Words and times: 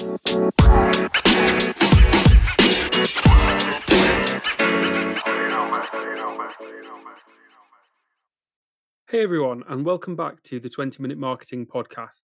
Hey 0.00 0.06
everyone, 9.12 9.62
and 9.68 9.84
welcome 9.84 10.16
back 10.16 10.42
to 10.44 10.58
the 10.58 10.70
20 10.70 11.02
Minute 11.02 11.18
Marketing 11.18 11.66
Podcast, 11.66 12.22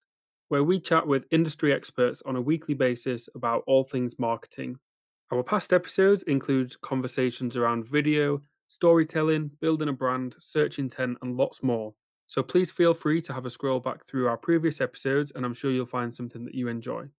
where 0.49 0.65
we 0.65 0.81
chat 0.81 1.07
with 1.07 1.27
industry 1.31 1.75
experts 1.75 2.23
on 2.25 2.37
a 2.37 2.41
weekly 2.41 2.73
basis 2.73 3.29
about 3.35 3.63
all 3.67 3.85
things 3.85 4.19
marketing. 4.19 4.79
Our 5.31 5.43
past 5.43 5.75
episodes 5.75 6.23
include 6.23 6.81
conversations 6.81 7.59
around 7.59 7.87
video, 7.87 8.41
storytelling, 8.69 9.51
building 9.61 9.91
a 9.91 9.93
brand, 9.93 10.35
search 10.41 10.79
intent, 10.79 11.19
and 11.21 11.37
lots 11.37 11.63
more. 11.63 11.93
So 12.27 12.43
please 12.43 12.71
feel 12.71 12.95
free 12.95 13.21
to 13.21 13.35
have 13.35 13.45
a 13.45 13.51
scroll 13.51 13.81
back 13.81 14.07
through 14.07 14.29
our 14.29 14.39
previous 14.39 14.81
episodes, 14.81 15.33
and 15.35 15.45
I'm 15.45 15.53
sure 15.53 15.71
you'll 15.71 15.85
find 15.85 16.15
something 16.15 16.43
that 16.47 16.55
you 16.55 16.69
enjoy. 16.69 17.11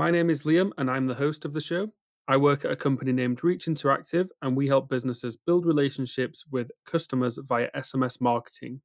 My 0.00 0.10
name 0.10 0.30
is 0.30 0.44
Liam, 0.44 0.70
and 0.78 0.90
I'm 0.90 1.06
the 1.06 1.14
host 1.14 1.44
of 1.44 1.52
the 1.52 1.60
show. 1.60 1.92
I 2.26 2.38
work 2.38 2.64
at 2.64 2.70
a 2.70 2.76
company 2.76 3.12
named 3.12 3.44
Reach 3.44 3.66
Interactive, 3.66 4.30
and 4.40 4.56
we 4.56 4.66
help 4.66 4.88
businesses 4.88 5.36
build 5.36 5.66
relationships 5.66 6.42
with 6.50 6.70
customers 6.86 7.38
via 7.46 7.68
SMS 7.76 8.18
marketing. 8.18 8.80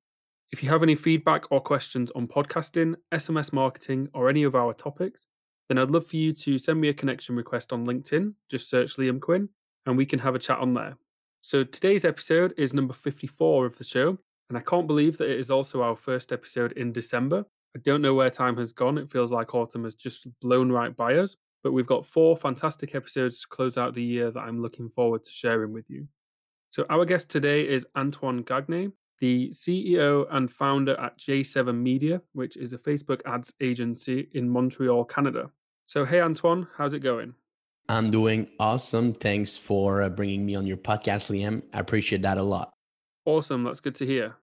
If 0.52 0.62
you 0.62 0.68
have 0.68 0.84
any 0.84 0.94
feedback 0.94 1.50
or 1.52 1.62
questions 1.62 2.12
on 2.18 2.28
podcasting, 2.28 2.96
SMS 3.14 3.54
marketing, 3.54 4.10
or 4.14 4.28
any 4.28 4.44
of 4.44 4.56
our 4.56 4.74
topics, 4.74 5.28
then 5.70 5.78
I'd 5.78 5.90
love 5.90 6.06
for 6.06 6.18
you 6.18 6.34
to 6.34 6.58
send 6.58 6.82
me 6.82 6.90
a 6.90 6.94
connection 6.94 7.38
request 7.38 7.72
on 7.72 7.86
LinkedIn. 7.86 8.34
Just 8.52 8.70
search 8.70 8.98
Liam 8.98 9.22
Quinn 9.22 9.48
and 9.86 9.96
we 9.96 10.06
can 10.06 10.20
have 10.20 10.36
a 10.36 10.40
chat 10.40 10.60
on 10.60 10.74
there. 10.74 10.98
So 11.44 11.64
today's 11.64 12.04
episode 12.04 12.54
is 12.58 12.74
number 12.74 12.94
54 12.94 13.66
of 13.66 13.78
the 13.78 13.86
show, 13.86 14.18
and 14.50 14.58
I 14.58 14.62
can't 14.62 14.86
believe 14.86 15.18
that 15.20 15.30
it 15.30 15.40
is 15.40 15.50
also 15.50 15.82
our 15.82 15.96
first 15.96 16.34
episode 16.34 16.74
in 16.74 16.92
December. 16.92 17.46
I 17.76 17.80
don't 17.84 18.02
know 18.02 18.14
where 18.14 18.30
time 18.30 18.58
has 18.58 18.72
gone. 18.72 18.98
It 18.98 19.10
feels 19.10 19.32
like 19.32 19.54
autumn 19.54 19.84
has 19.84 19.96
just 19.96 20.28
blown 20.40 20.72
right 20.72 20.96
by 20.96 21.16
us, 21.16 21.36
but 21.64 21.74
we've 21.74 21.86
got 21.86 22.06
four 22.06 22.38
fantastic 22.38 22.96
episodes 22.96 23.40
to 23.40 23.48
close 23.48 23.78
out 23.78 23.94
the 23.94 24.04
year 24.04 24.32
that 24.32 24.40
I'm 24.40 24.62
looking 24.62 24.90
forward 24.90 25.24
to 25.24 25.32
sharing 25.32 25.74
with 25.74 25.90
you. 25.90 26.08
So, 26.70 26.86
our 26.90 27.06
guest 27.06 27.30
today 27.30 27.68
is 27.68 27.86
Antoine 27.96 28.44
Gagné 28.44 28.92
the 29.20 29.50
CEO 29.50 30.26
and 30.32 30.52
founder 30.52 31.00
at 31.00 31.18
J7 31.18 31.76
Media, 31.76 32.22
which 32.34 32.58
is 32.58 32.74
a 32.74 32.78
Facebook 32.78 33.22
ads 33.26 33.54
agency 33.62 34.30
in 34.34 34.50
Montreal, 34.50 35.06
Canada. 35.06 35.50
So, 35.86 36.04
hey, 36.04 36.22
Antoine, 36.22 36.68
how's 36.78 36.94
it 36.94 37.00
going? 37.00 37.34
I'm 37.88 38.10
doing 38.10 38.48
awesome. 38.60 39.14
Thanks 39.14 39.58
for 39.58 40.02
uh, 40.02 40.10
bringing 40.10 40.46
me 40.46 40.56
on 40.56 40.66
your 40.66 40.78
podcast, 40.78 41.30
Liam. 41.30 41.62
I 41.74 41.80
appreciate 41.80 42.24
that 42.24 42.38
a 42.38 42.44
lot. 42.44 42.74
Awesome. 43.26 43.64
That's 43.64 43.80
good 43.80 43.96
to 43.96 44.06
hear. 44.06 44.36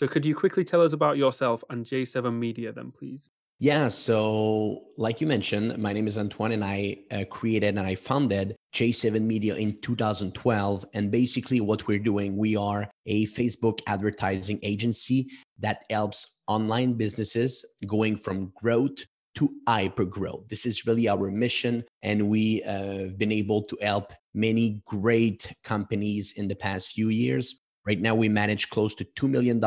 So, 0.00 0.08
could 0.08 0.24
you 0.24 0.34
quickly 0.34 0.64
tell 0.64 0.80
us 0.80 0.94
about 0.94 1.18
yourself 1.18 1.62
and 1.68 1.84
J7 1.84 2.32
Media 2.32 2.72
then, 2.72 2.90
please? 2.90 3.28
Yeah. 3.58 3.88
So, 3.88 4.84
like 4.96 5.20
you 5.20 5.26
mentioned, 5.26 5.76
my 5.76 5.92
name 5.92 6.06
is 6.06 6.16
Antoine, 6.16 6.52
and 6.52 6.64
I 6.64 7.00
uh, 7.10 7.24
created 7.28 7.76
and 7.76 7.86
I 7.86 7.96
founded 7.96 8.56
J7 8.74 9.20
Media 9.20 9.56
in 9.56 9.78
2012. 9.82 10.86
And 10.94 11.10
basically, 11.10 11.60
what 11.60 11.86
we're 11.86 11.98
doing, 11.98 12.38
we 12.38 12.56
are 12.56 12.90
a 13.04 13.26
Facebook 13.26 13.80
advertising 13.86 14.58
agency 14.62 15.28
that 15.58 15.82
helps 15.90 16.38
online 16.48 16.94
businesses 16.94 17.62
going 17.86 18.16
from 18.16 18.54
growth 18.56 19.04
to 19.34 19.50
hyper 19.68 20.06
growth. 20.06 20.48
This 20.48 20.64
is 20.64 20.86
really 20.86 21.10
our 21.10 21.30
mission. 21.30 21.84
And 22.02 22.30
we 22.30 22.62
uh, 22.62 23.00
have 23.00 23.18
been 23.18 23.32
able 23.32 23.64
to 23.64 23.76
help 23.82 24.14
many 24.32 24.82
great 24.86 25.52
companies 25.62 26.32
in 26.38 26.48
the 26.48 26.56
past 26.56 26.92
few 26.92 27.10
years. 27.10 27.56
Right 27.90 28.00
now, 28.00 28.14
we 28.14 28.28
manage 28.28 28.70
close 28.70 28.94
to 28.94 29.04
$2 29.04 29.28
million 29.28 29.60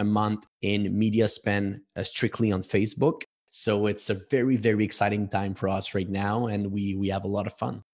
a 0.00 0.04
month 0.04 0.48
in 0.62 0.98
media 0.98 1.28
spend 1.28 1.80
uh, 1.94 2.02
strictly 2.02 2.50
on 2.50 2.60
Facebook. 2.60 3.22
So 3.50 3.86
it's 3.86 4.10
a 4.10 4.14
very, 4.14 4.56
very 4.56 4.84
exciting 4.84 5.28
time 5.28 5.54
for 5.54 5.68
us 5.68 5.94
right 5.94 6.08
now, 6.08 6.48
and 6.48 6.72
we 6.72 6.96
we 6.96 7.06
have 7.10 7.22
a 7.22 7.28
lot 7.28 7.46
of 7.46 7.52
fun. 7.52 7.84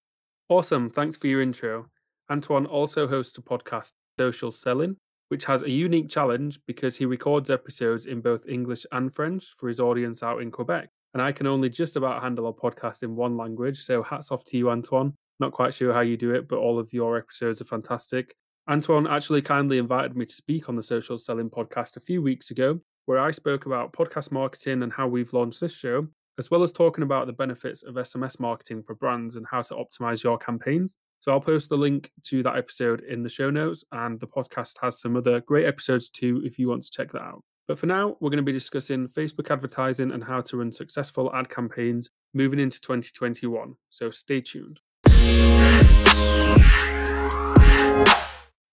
Awesome. 0.49 0.89
Thanks 0.89 1.15
for 1.15 1.27
your 1.27 1.43
intro. 1.43 1.85
Antoine 2.31 2.65
also 2.65 3.07
hosts 3.07 3.37
a 3.37 3.43
podcast, 3.43 3.91
Social 4.17 4.49
Selling, 4.49 4.97
which 5.27 5.45
has 5.45 5.61
a 5.61 5.69
unique 5.69 6.09
challenge 6.09 6.59
because 6.65 6.97
he 6.97 7.05
records 7.05 7.51
episodes 7.51 8.07
in 8.07 8.21
both 8.21 8.47
English 8.47 8.87
and 8.91 9.13
French 9.13 9.53
for 9.59 9.67
his 9.67 9.79
audience 9.79 10.23
out 10.23 10.41
in 10.41 10.49
Quebec. 10.49 10.89
And 11.13 11.21
I 11.21 11.31
can 11.31 11.45
only 11.45 11.69
just 11.69 11.95
about 11.95 12.23
handle 12.23 12.47
a 12.47 12.53
podcast 12.53 13.03
in 13.03 13.15
one 13.15 13.37
language. 13.37 13.83
So 13.83 14.01
hats 14.01 14.31
off 14.31 14.43
to 14.45 14.57
you, 14.57 14.71
Antoine. 14.71 15.13
Not 15.39 15.51
quite 15.51 15.75
sure 15.75 15.93
how 15.93 16.01
you 16.01 16.17
do 16.17 16.33
it, 16.33 16.47
but 16.47 16.57
all 16.57 16.79
of 16.79 16.91
your 16.91 17.19
episodes 17.19 17.61
are 17.61 17.65
fantastic. 17.65 18.33
Antoine 18.67 19.05
actually 19.05 19.43
kindly 19.43 19.77
invited 19.77 20.17
me 20.17 20.25
to 20.25 20.33
speak 20.33 20.69
on 20.69 20.75
the 20.75 20.81
Social 20.81 21.19
Selling 21.19 21.51
podcast 21.51 21.97
a 21.97 21.99
few 21.99 22.23
weeks 22.23 22.49
ago, 22.49 22.79
where 23.05 23.19
I 23.19 23.29
spoke 23.29 23.67
about 23.67 23.93
podcast 23.93 24.31
marketing 24.31 24.81
and 24.81 24.91
how 24.91 25.07
we've 25.07 25.31
launched 25.33 25.61
this 25.61 25.75
show, 25.75 26.07
as 26.39 26.49
well 26.49 26.63
as 26.63 26.71
talking 26.71 27.03
about 27.03 27.27
the 27.27 27.33
benefits 27.33 27.83
of 27.83 27.93
SMS 27.93 28.39
marketing 28.39 28.81
for 28.81 28.95
brands 28.95 29.35
and 29.35 29.45
how 29.45 29.61
to 29.61 29.75
optimize 29.75 30.23
your 30.23 30.39
campaigns. 30.39 30.97
So 31.19 31.31
I'll 31.31 31.39
post 31.39 31.69
the 31.69 31.77
link 31.77 32.09
to 32.23 32.41
that 32.41 32.57
episode 32.57 33.03
in 33.03 33.21
the 33.21 33.29
show 33.29 33.51
notes, 33.51 33.83
and 33.91 34.19
the 34.19 34.27
podcast 34.27 34.81
has 34.81 34.99
some 34.99 35.15
other 35.15 35.41
great 35.41 35.67
episodes 35.67 36.09
too 36.09 36.41
if 36.43 36.57
you 36.57 36.67
want 36.67 36.81
to 36.81 36.91
check 36.91 37.11
that 37.11 37.21
out. 37.21 37.43
But 37.67 37.77
for 37.77 37.85
now, 37.85 38.17
we're 38.19 38.31
going 38.31 38.37
to 38.37 38.43
be 38.43 38.51
discussing 38.51 39.07
Facebook 39.07 39.51
advertising 39.51 40.11
and 40.11 40.23
how 40.23 40.41
to 40.41 40.57
run 40.57 40.71
successful 40.71 41.31
ad 41.35 41.49
campaigns 41.49 42.09
moving 42.33 42.59
into 42.59 42.81
2021. 42.81 43.75
So 43.91 44.09
stay 44.09 44.41
tuned. 44.41 44.79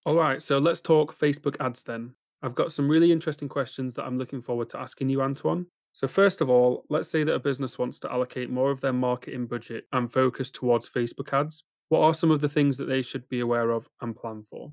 All 0.05 0.17
right, 0.17 0.43
so 0.43 0.59
let's 0.59 0.81
talk 0.81 1.17
Facebook 1.17 1.57
ads 1.61 1.85
then. 1.85 2.13
I've 2.43 2.57
got 2.57 2.73
some 2.73 2.89
really 2.89 3.13
interesting 3.13 3.49
questions 3.49 3.95
that 3.95 4.05
I'm 4.05 4.19
looking 4.19 4.43
forward 4.43 4.69
to 4.71 4.81
asking 4.81 5.09
you, 5.11 5.23
Antoine. 5.23 5.65
So, 5.93 6.09
first 6.09 6.41
of 6.41 6.51
all, 6.51 6.85
let's 6.89 7.09
say 7.09 7.23
that 7.23 7.35
a 7.35 7.39
business 7.39 7.79
wants 7.79 8.01
to 8.01 8.11
allocate 8.11 8.51
more 8.51 8.73
of 8.73 8.81
their 8.81 8.93
marketing 8.93 9.47
budget 9.47 9.85
and 9.93 10.13
focus 10.13 10.51
towards 10.51 10.89
Facebook 10.89 11.33
ads. 11.33 11.63
What 11.91 12.01
are 12.01 12.15
some 12.15 12.33
of 12.33 12.41
the 12.41 12.49
things 12.49 12.77
that 12.79 12.87
they 12.87 13.03
should 13.03 13.29
be 13.29 13.41
aware 13.41 13.71
of 13.71 13.89
and 14.01 14.17
plan 14.17 14.43
for? 14.43 14.73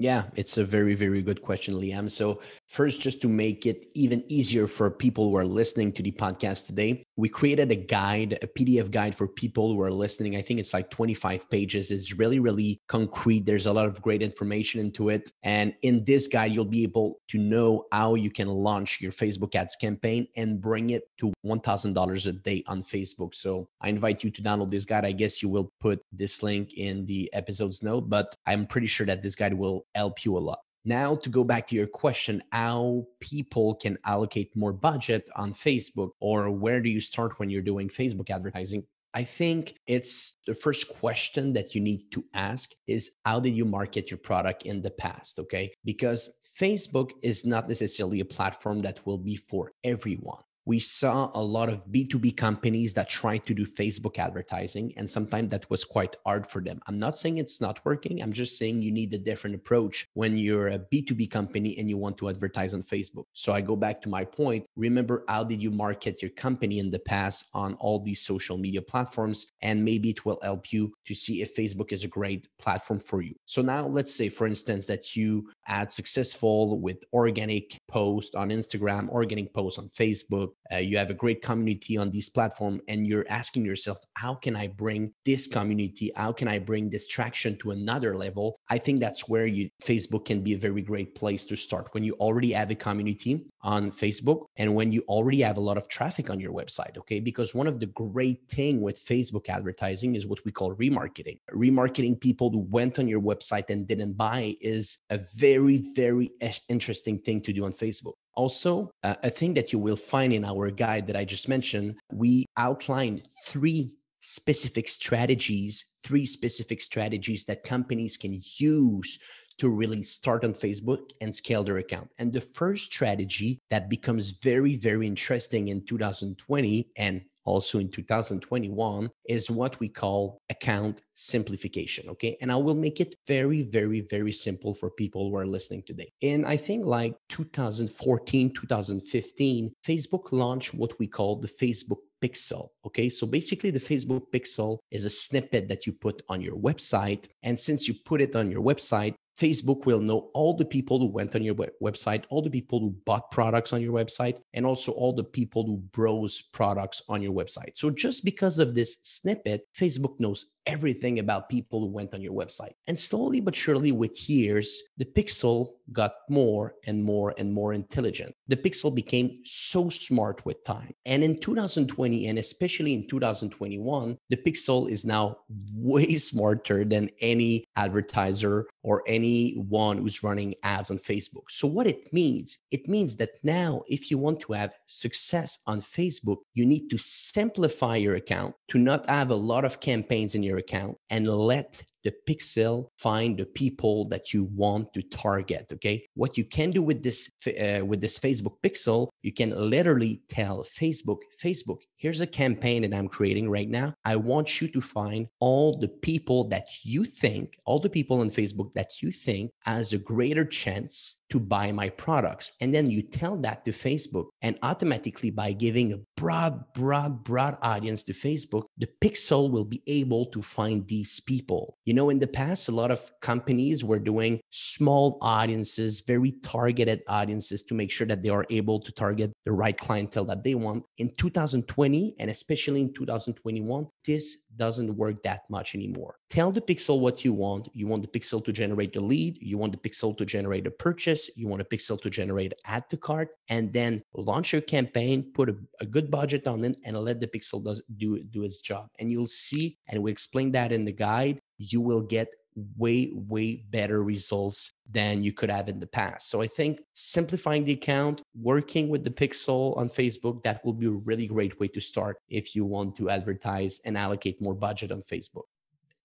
Yeah, 0.00 0.26
it's 0.36 0.58
a 0.58 0.64
very, 0.64 0.94
very 0.94 1.22
good 1.22 1.42
question, 1.42 1.74
Liam. 1.74 2.08
So, 2.08 2.40
first, 2.68 3.00
just 3.00 3.20
to 3.22 3.28
make 3.28 3.66
it 3.66 3.88
even 3.94 4.22
easier 4.28 4.68
for 4.68 4.92
people 4.92 5.28
who 5.28 5.36
are 5.36 5.44
listening 5.44 5.90
to 5.94 6.04
the 6.04 6.12
podcast 6.12 6.66
today, 6.66 7.02
we 7.16 7.28
created 7.28 7.72
a 7.72 7.74
guide, 7.74 8.38
a 8.40 8.46
PDF 8.46 8.92
guide 8.92 9.16
for 9.16 9.26
people 9.26 9.74
who 9.74 9.82
are 9.82 9.90
listening. 9.90 10.36
I 10.36 10.42
think 10.42 10.60
it's 10.60 10.72
like 10.72 10.88
25 10.90 11.50
pages. 11.50 11.90
It's 11.90 12.14
really, 12.14 12.38
really 12.38 12.80
concrete. 12.86 13.44
There's 13.44 13.66
a 13.66 13.72
lot 13.72 13.86
of 13.86 14.00
great 14.00 14.22
information 14.22 14.80
into 14.80 15.08
it. 15.08 15.32
And 15.42 15.74
in 15.82 16.04
this 16.04 16.28
guide, 16.28 16.52
you'll 16.52 16.64
be 16.64 16.84
able 16.84 17.18
to 17.30 17.38
know 17.38 17.86
how 17.90 18.14
you 18.14 18.30
can 18.30 18.46
launch 18.46 19.00
your 19.00 19.10
Facebook 19.10 19.56
ads 19.56 19.74
campaign 19.74 20.28
and 20.36 20.60
bring 20.60 20.90
it 20.90 21.10
to 21.18 21.32
$1,000 21.44 22.26
a 22.28 22.32
day 22.34 22.62
on 22.68 22.84
Facebook. 22.84 23.34
So 23.34 23.68
I 23.80 23.88
invite 23.88 24.22
you 24.22 24.30
to 24.30 24.42
download 24.42 24.70
this 24.70 24.84
guide. 24.84 25.04
I 25.04 25.10
guess 25.10 25.42
you 25.42 25.48
will 25.48 25.72
put 25.80 26.00
this 26.12 26.40
link 26.40 26.74
in 26.74 27.04
the 27.06 27.28
episode's 27.32 27.82
note, 27.82 28.08
but 28.08 28.32
I'm 28.46 28.64
pretty 28.64 28.86
sure 28.86 29.04
that 29.06 29.22
this 29.22 29.34
guide 29.34 29.54
will 29.54 29.87
help 29.94 30.24
you 30.24 30.36
a 30.36 30.38
lot. 30.38 30.60
Now, 30.84 31.16
to 31.16 31.28
go 31.28 31.44
back 31.44 31.66
to 31.66 31.76
your 31.76 31.86
question, 31.86 32.42
how 32.52 33.06
people 33.20 33.74
can 33.74 33.98
allocate 34.06 34.56
more 34.56 34.72
budget 34.72 35.28
on 35.36 35.52
Facebook, 35.52 36.10
or 36.20 36.50
where 36.50 36.80
do 36.80 36.88
you 36.88 37.00
start 37.00 37.38
when 37.38 37.50
you're 37.50 37.62
doing 37.62 37.88
Facebook 37.88 38.30
advertising? 38.30 38.84
I 39.14 39.24
think 39.24 39.74
it's 39.86 40.38
the 40.46 40.54
first 40.54 40.88
question 40.88 41.52
that 41.54 41.74
you 41.74 41.80
need 41.80 42.10
to 42.12 42.24
ask 42.34 42.70
is 42.86 43.10
how 43.24 43.40
did 43.40 43.54
you 43.54 43.64
market 43.64 44.10
your 44.10 44.18
product 44.18 44.62
in 44.64 44.80
the 44.80 44.90
past? 44.90 45.38
Okay. 45.38 45.72
Because 45.84 46.32
Facebook 46.58 47.10
is 47.22 47.44
not 47.44 47.68
necessarily 47.68 48.20
a 48.20 48.24
platform 48.24 48.82
that 48.82 49.04
will 49.06 49.18
be 49.18 49.36
for 49.36 49.72
everyone 49.84 50.42
we 50.68 50.78
saw 50.78 51.30
a 51.32 51.40
lot 51.40 51.70
of 51.70 51.86
B2B 51.86 52.36
companies 52.36 52.92
that 52.92 53.08
tried 53.08 53.46
to 53.46 53.54
do 53.54 53.64
Facebook 53.64 54.18
advertising, 54.18 54.92
and 54.98 55.08
sometimes 55.08 55.50
that 55.50 55.68
was 55.70 55.82
quite 55.82 56.14
hard 56.26 56.46
for 56.46 56.60
them. 56.60 56.78
I'm 56.86 56.98
not 56.98 57.16
saying 57.16 57.38
it's 57.38 57.62
not 57.62 57.82
working. 57.86 58.20
I'm 58.20 58.34
just 58.34 58.58
saying 58.58 58.82
you 58.82 58.92
need 58.92 59.14
a 59.14 59.18
different 59.18 59.56
approach 59.56 60.06
when 60.12 60.36
you're 60.36 60.68
a 60.68 60.78
B2B 60.78 61.30
company 61.30 61.78
and 61.78 61.88
you 61.88 61.96
want 61.96 62.18
to 62.18 62.28
advertise 62.28 62.74
on 62.74 62.82
Facebook. 62.82 63.24
So 63.32 63.54
I 63.54 63.62
go 63.62 63.76
back 63.76 64.02
to 64.02 64.10
my 64.10 64.26
point. 64.26 64.66
Remember, 64.76 65.24
how 65.26 65.42
did 65.42 65.62
you 65.62 65.70
market 65.70 66.20
your 66.20 66.32
company 66.32 66.80
in 66.80 66.90
the 66.90 66.98
past 66.98 67.46
on 67.54 67.72
all 67.80 67.98
these 67.98 68.20
social 68.20 68.58
media 68.58 68.82
platforms? 68.82 69.46
And 69.62 69.82
maybe 69.82 70.10
it 70.10 70.26
will 70.26 70.38
help 70.42 70.70
you 70.70 70.92
to 71.06 71.14
see 71.14 71.40
if 71.40 71.56
Facebook 71.56 71.92
is 71.92 72.04
a 72.04 72.08
great 72.08 72.46
platform 72.58 73.00
for 73.00 73.22
you. 73.22 73.34
So 73.46 73.62
now 73.62 73.86
let's 73.86 74.14
say, 74.14 74.28
for 74.28 74.46
instance, 74.46 74.84
that 74.84 75.16
you 75.16 75.48
ad 75.66 75.90
successful 75.90 76.78
with 76.78 77.04
organic 77.14 77.78
post 77.88 78.34
on 78.34 78.50
Instagram, 78.50 79.08
organic 79.08 79.54
post 79.54 79.78
on 79.78 79.88
Facebook, 79.88 80.50
uh, 80.72 80.76
you 80.76 80.98
have 80.98 81.10
a 81.10 81.14
great 81.14 81.42
community 81.42 81.96
on 81.96 82.10
this 82.10 82.28
platform 82.28 82.80
and 82.88 83.06
you're 83.06 83.26
asking 83.28 83.64
yourself 83.64 83.98
how 84.14 84.34
can 84.34 84.54
i 84.56 84.66
bring 84.66 85.12
this 85.24 85.46
community? 85.46 86.10
How 86.16 86.32
can 86.32 86.48
i 86.48 86.58
bring 86.58 86.90
this 86.90 87.08
traction 87.08 87.56
to 87.58 87.70
another 87.70 88.16
level? 88.16 88.58
I 88.68 88.78
think 88.78 89.00
that's 89.00 89.28
where 89.28 89.46
you 89.46 89.68
facebook 89.82 90.26
can 90.26 90.42
be 90.42 90.54
a 90.54 90.58
very 90.58 90.82
great 90.82 91.14
place 91.14 91.44
to 91.46 91.56
start 91.56 91.88
when 91.92 92.04
you 92.04 92.14
already 92.14 92.52
have 92.52 92.70
a 92.70 92.74
community 92.74 93.46
on 93.62 93.90
facebook 93.90 94.46
and 94.56 94.74
when 94.74 94.92
you 94.92 95.02
already 95.08 95.40
have 95.42 95.56
a 95.56 95.60
lot 95.60 95.76
of 95.76 95.88
traffic 95.88 96.30
on 96.30 96.40
your 96.40 96.52
website 96.52 96.96
okay? 96.98 97.20
Because 97.20 97.54
one 97.54 97.66
of 97.66 97.80
the 97.80 97.86
great 97.86 98.40
thing 98.48 98.80
with 98.80 99.04
facebook 99.04 99.48
advertising 99.48 100.14
is 100.14 100.26
what 100.26 100.44
we 100.44 100.52
call 100.52 100.74
remarketing. 100.74 101.38
Remarketing 101.52 102.20
people 102.20 102.50
who 102.50 102.66
went 102.70 102.98
on 102.98 103.08
your 103.08 103.20
website 103.20 103.70
and 103.70 103.86
didn't 103.86 104.14
buy 104.14 104.56
is 104.60 104.98
a 105.10 105.18
very 105.36 105.84
very 105.94 106.30
interesting 106.68 107.18
thing 107.18 107.40
to 107.40 107.52
do 107.52 107.64
on 107.64 107.72
facebook 107.72 108.14
also, 108.38 108.92
uh, 109.02 109.16
a 109.24 109.30
thing 109.30 109.52
that 109.54 109.72
you 109.72 109.80
will 109.80 109.96
find 109.96 110.32
in 110.32 110.44
our 110.44 110.70
guide 110.70 111.08
that 111.08 111.16
I 111.16 111.24
just 111.24 111.48
mentioned, 111.48 111.96
we 112.12 112.46
outline 112.56 113.20
three 113.44 113.90
specific 114.20 114.88
strategies, 114.88 115.84
three 116.04 116.24
specific 116.24 116.80
strategies 116.80 117.44
that 117.46 117.64
companies 117.64 118.16
can 118.16 118.40
use 118.58 119.18
to 119.58 119.68
really 119.68 120.04
start 120.04 120.44
on 120.44 120.52
Facebook 120.52 121.10
and 121.20 121.34
scale 121.34 121.64
their 121.64 121.78
account. 121.78 122.08
And 122.18 122.32
the 122.32 122.40
first 122.40 122.84
strategy 122.84 123.58
that 123.70 123.90
becomes 123.90 124.30
very, 124.30 124.76
very 124.76 125.08
interesting 125.08 125.66
in 125.66 125.84
2020 125.84 126.86
and 126.96 127.22
also 127.48 127.78
in 127.78 127.90
2021 127.90 129.10
is 129.26 129.50
what 129.50 129.80
we 129.80 129.88
call 129.88 130.38
account 130.50 131.02
simplification. 131.14 132.08
Okay. 132.10 132.36
And 132.40 132.52
I 132.52 132.56
will 132.56 132.74
make 132.74 133.00
it 133.00 133.14
very, 133.26 133.62
very, 133.62 134.02
very 134.02 134.32
simple 134.32 134.74
for 134.74 134.90
people 134.90 135.30
who 135.30 135.36
are 135.36 135.46
listening 135.46 135.82
today. 135.86 136.12
In 136.20 136.44
I 136.44 136.56
think 136.56 136.84
like 136.84 137.14
2014, 137.30 138.52
2015, 138.52 139.72
Facebook 139.86 140.32
launched 140.32 140.74
what 140.74 140.98
we 140.98 141.06
call 141.06 141.36
the 141.36 141.48
Facebook 141.48 142.02
pixel. 142.22 142.68
Okay. 142.84 143.08
So 143.08 143.26
basically, 143.26 143.70
the 143.70 143.80
Facebook 143.80 144.24
pixel 144.34 144.78
is 144.90 145.04
a 145.04 145.10
snippet 145.10 145.68
that 145.68 145.86
you 145.86 145.92
put 145.92 146.22
on 146.28 146.40
your 146.40 146.56
website. 146.56 147.26
And 147.42 147.58
since 147.58 147.88
you 147.88 147.94
put 148.04 148.20
it 148.20 148.36
on 148.36 148.50
your 148.50 148.62
website, 148.62 149.14
Facebook 149.38 149.86
will 149.86 150.00
know 150.00 150.30
all 150.34 150.56
the 150.56 150.64
people 150.64 150.98
who 150.98 151.06
went 151.06 151.36
on 151.36 151.44
your 151.44 151.54
website, 151.54 152.24
all 152.28 152.42
the 152.42 152.50
people 152.50 152.80
who 152.80 152.90
bought 153.06 153.30
products 153.30 153.72
on 153.72 153.80
your 153.80 153.92
website, 153.92 154.38
and 154.52 154.66
also 154.66 154.90
all 154.92 155.14
the 155.14 155.22
people 155.22 155.64
who 155.64 155.76
browse 155.92 156.42
products 156.52 157.02
on 157.08 157.22
your 157.22 157.32
website. 157.32 157.76
So 157.76 157.90
just 157.90 158.24
because 158.24 158.58
of 158.58 158.74
this 158.74 158.96
snippet, 159.02 159.62
Facebook 159.76 160.18
knows 160.18 160.46
everything 160.68 161.18
about 161.18 161.48
people 161.48 161.80
who 161.80 161.88
went 161.88 162.14
on 162.14 162.20
your 162.20 162.34
website. 162.34 162.74
And 162.86 162.96
slowly 162.96 163.40
but 163.40 163.56
surely, 163.56 163.90
with 163.90 164.30
years, 164.30 164.80
the 164.98 165.06
pixel 165.06 165.70
got 165.92 166.12
more 166.28 166.74
and 166.86 167.02
more 167.02 167.34
and 167.38 167.52
more 167.52 167.72
intelligent. 167.72 168.34
The 168.48 168.56
pixel 168.56 168.94
became 168.94 169.40
so 169.44 169.88
smart 169.88 170.44
with 170.44 170.62
time. 170.64 170.92
And 171.06 171.24
in 171.24 171.40
2020, 171.40 172.26
and 172.26 172.38
especially 172.38 172.92
in 172.92 173.08
2021, 173.08 174.18
the 174.28 174.36
pixel 174.36 174.90
is 174.90 175.04
now 175.04 175.38
way 175.74 176.16
smarter 176.18 176.84
than 176.84 177.10
any 177.20 177.64
advertiser 177.76 178.66
or 178.82 179.02
anyone 179.06 179.98
who's 179.98 180.22
running 180.22 180.54
ads 180.62 180.90
on 180.90 180.98
Facebook. 180.98 181.44
So, 181.48 181.66
what 181.66 181.86
it 181.86 182.12
means, 182.12 182.58
it 182.70 182.88
means 182.88 183.16
that 183.16 183.30
now, 183.42 183.82
if 183.86 184.10
you 184.10 184.18
want 184.18 184.40
to 184.40 184.52
have 184.52 184.74
success 184.86 185.58
on 185.66 185.80
Facebook, 185.80 186.38
you 186.54 186.66
need 186.66 186.88
to 186.90 186.98
simplify 186.98 187.96
your 187.96 188.16
account 188.16 188.54
to 188.68 188.78
not 188.78 189.08
have 189.08 189.30
a 189.30 189.34
lot 189.34 189.64
of 189.64 189.80
campaigns 189.80 190.34
in 190.34 190.42
your 190.42 190.57
account 190.58 190.96
and 191.10 191.26
let 191.26 191.82
the 192.08 192.14
pixel 192.32 192.88
find 192.96 193.38
the 193.38 193.44
people 193.44 194.06
that 194.08 194.32
you 194.32 194.44
want 194.64 194.92
to 194.94 195.02
target 195.02 195.66
okay 195.72 196.02
what 196.14 196.38
you 196.38 196.44
can 196.44 196.70
do 196.70 196.82
with 196.82 197.02
this 197.02 197.30
uh, 197.46 197.84
with 197.84 198.00
this 198.00 198.18
facebook 198.18 198.56
pixel 198.64 199.08
you 199.22 199.32
can 199.32 199.50
literally 199.70 200.22
tell 200.28 200.64
facebook 200.64 201.18
facebook 201.42 201.80
here's 201.96 202.22
a 202.22 202.26
campaign 202.26 202.80
that 202.82 202.96
i'm 202.96 203.08
creating 203.08 203.50
right 203.50 203.68
now 203.68 203.92
i 204.04 204.16
want 204.16 204.60
you 204.60 204.68
to 204.68 204.80
find 204.80 205.26
all 205.40 205.78
the 205.78 205.92
people 206.08 206.48
that 206.48 206.66
you 206.82 207.04
think 207.04 207.58
all 207.66 207.78
the 207.78 207.90
people 207.98 208.20
on 208.20 208.30
facebook 208.30 208.72
that 208.72 208.90
you 209.02 209.10
think 209.10 209.50
has 209.64 209.92
a 209.92 209.98
greater 209.98 210.44
chance 210.44 211.18
to 211.30 211.38
buy 211.38 211.72
my 211.72 211.88
products. 211.90 212.52
And 212.60 212.74
then 212.74 212.90
you 212.90 213.02
tell 213.02 213.36
that 213.38 213.64
to 213.64 213.70
Facebook, 213.70 214.26
and 214.42 214.58
automatically, 214.62 215.30
by 215.30 215.52
giving 215.52 215.92
a 215.92 215.98
broad, 216.16 216.72
broad, 216.72 217.24
broad 217.24 217.58
audience 217.62 218.02
to 218.04 218.12
Facebook, 218.12 218.64
the 218.78 218.88
pixel 219.02 219.50
will 219.50 219.64
be 219.64 219.82
able 219.86 220.26
to 220.26 220.42
find 220.42 220.86
these 220.86 221.20
people. 221.20 221.76
You 221.84 221.94
know, 221.94 221.97
in 222.10 222.18
the 222.18 222.26
past, 222.26 222.68
a 222.68 222.72
lot 222.72 222.90
of 222.90 223.10
companies 223.20 223.84
were 223.84 223.98
doing 223.98 224.40
small 224.50 225.18
audiences, 225.20 226.02
very 226.06 226.32
targeted 226.42 227.02
audiences 227.08 227.62
to 227.64 227.74
make 227.74 227.90
sure 227.90 228.06
that 228.06 228.22
they 228.22 228.28
are 228.28 228.46
able 228.50 228.78
to 228.80 228.92
target 228.92 229.32
the 229.44 229.52
right 229.52 229.76
clientele 229.76 230.24
that 230.26 230.44
they 230.44 230.54
want. 230.54 230.84
In 230.98 231.10
2020, 231.16 232.14
and 232.18 232.30
especially 232.30 232.82
in 232.82 232.94
2021, 232.94 233.86
this 234.06 234.44
doesn't 234.56 234.96
work 234.96 235.22
that 235.22 235.42
much 235.50 235.74
anymore. 235.74 236.16
Tell 236.30 236.52
the 236.52 236.60
pixel 236.60 237.00
what 237.00 237.24
you 237.24 237.32
want. 237.32 237.68
You 237.72 237.86
want 237.86 238.02
the 238.02 238.18
pixel 238.18 238.44
to 238.44 238.52
generate 238.52 238.92
the 238.92 239.00
lead, 239.00 239.38
you 239.40 239.56
want 239.56 239.72
the 239.72 239.88
pixel 239.88 240.16
to 240.18 240.24
generate 240.24 240.66
a 240.66 240.70
purchase, 240.70 241.30
you 241.36 241.48
want 241.48 241.62
a 241.62 241.64
pixel 241.64 242.00
to 242.02 242.10
generate 242.10 242.52
add 242.66 242.88
to 242.90 242.96
cart, 242.96 243.30
and 243.48 243.72
then 243.72 244.02
launch 244.14 244.52
your 244.52 244.62
campaign, 244.62 245.30
put 245.34 245.48
a, 245.48 245.56
a 245.80 245.86
good 245.86 246.10
budget 246.10 246.46
on 246.46 246.64
it, 246.64 246.76
and 246.84 246.96
let 246.96 247.20
the 247.20 247.26
pixel 247.26 247.64
does 247.64 247.82
do, 247.96 248.22
do 248.24 248.44
its 248.44 248.60
job. 248.60 248.88
And 248.98 249.10
you'll 249.10 249.26
see, 249.26 249.78
and 249.88 250.02
we 250.02 250.10
explain 250.10 250.52
that 250.52 250.72
in 250.72 250.84
the 250.84 250.92
guide, 250.92 251.40
you 251.58 251.80
will 251.80 252.02
get 252.02 252.34
way, 252.76 253.10
way 253.12 253.64
better 253.70 254.02
results 254.02 254.72
than 254.90 255.22
you 255.22 255.32
could 255.32 255.50
have 255.50 255.68
in 255.68 255.78
the 255.78 255.86
past. 255.86 256.30
So 256.30 256.40
I 256.40 256.46
think 256.46 256.80
simplifying 256.94 257.64
the 257.64 257.72
account, 257.72 258.22
working 258.40 258.88
with 258.88 259.04
the 259.04 259.10
pixel 259.10 259.76
on 259.76 259.88
Facebook, 259.88 260.42
that 260.42 260.64
will 260.64 260.72
be 260.72 260.86
a 260.86 260.90
really 260.90 261.26
great 261.26 261.58
way 261.60 261.68
to 261.68 261.80
start 261.80 262.18
if 262.28 262.56
you 262.56 262.64
want 262.64 262.96
to 262.96 263.10
advertise 263.10 263.80
and 263.84 263.96
allocate 263.96 264.40
more 264.40 264.54
budget 264.54 264.90
on 264.90 265.02
Facebook. 265.02 265.44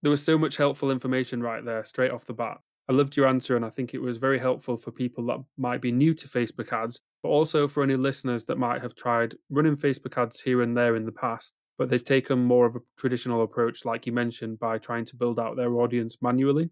There 0.02 0.12
was 0.12 0.24
so 0.24 0.38
much 0.38 0.58
helpful 0.58 0.92
information 0.92 1.42
right 1.42 1.64
there, 1.64 1.84
straight 1.86 2.12
off 2.12 2.26
the 2.26 2.34
bat. 2.34 2.58
I 2.90 2.94
loved 2.94 3.16
your 3.16 3.28
answer, 3.28 3.56
and 3.56 3.64
I 3.64 3.70
think 3.70 3.94
it 3.94 4.02
was 4.02 4.18
very 4.18 4.38
helpful 4.38 4.76
for 4.76 4.92
people 4.92 5.26
that 5.28 5.42
might 5.58 5.82
be 5.82 5.94
new 5.94 6.14
to 6.14 6.28
Facebook 6.28 6.74
ads, 6.74 7.00
but 7.22 7.30
also 7.30 7.66
for 7.66 7.82
any 7.82 7.96
listeners 7.96 8.44
that 8.46 8.58
might 8.58 8.82
have 8.82 8.94
tried 8.94 9.36
running 9.50 9.78
Facebook 9.78 10.22
ads 10.22 10.42
here 10.42 10.62
and 10.62 10.76
there 10.76 10.98
in 10.98 11.06
the 11.06 11.12
past 11.14 11.54
but 11.78 11.90
they've 11.90 12.04
taken 12.04 12.44
more 12.44 12.66
of 12.66 12.76
a 12.76 12.82
traditional 12.98 13.44
approach, 13.44 13.86
like 13.86 14.06
you 14.06 14.12
mentioned, 14.12 14.60
by 14.60 14.78
trying 14.78 15.06
to 15.06 15.16
build 15.16 15.40
out 15.40 15.56
their 15.56 15.74
audience 15.76 16.22
manually. 16.22 16.70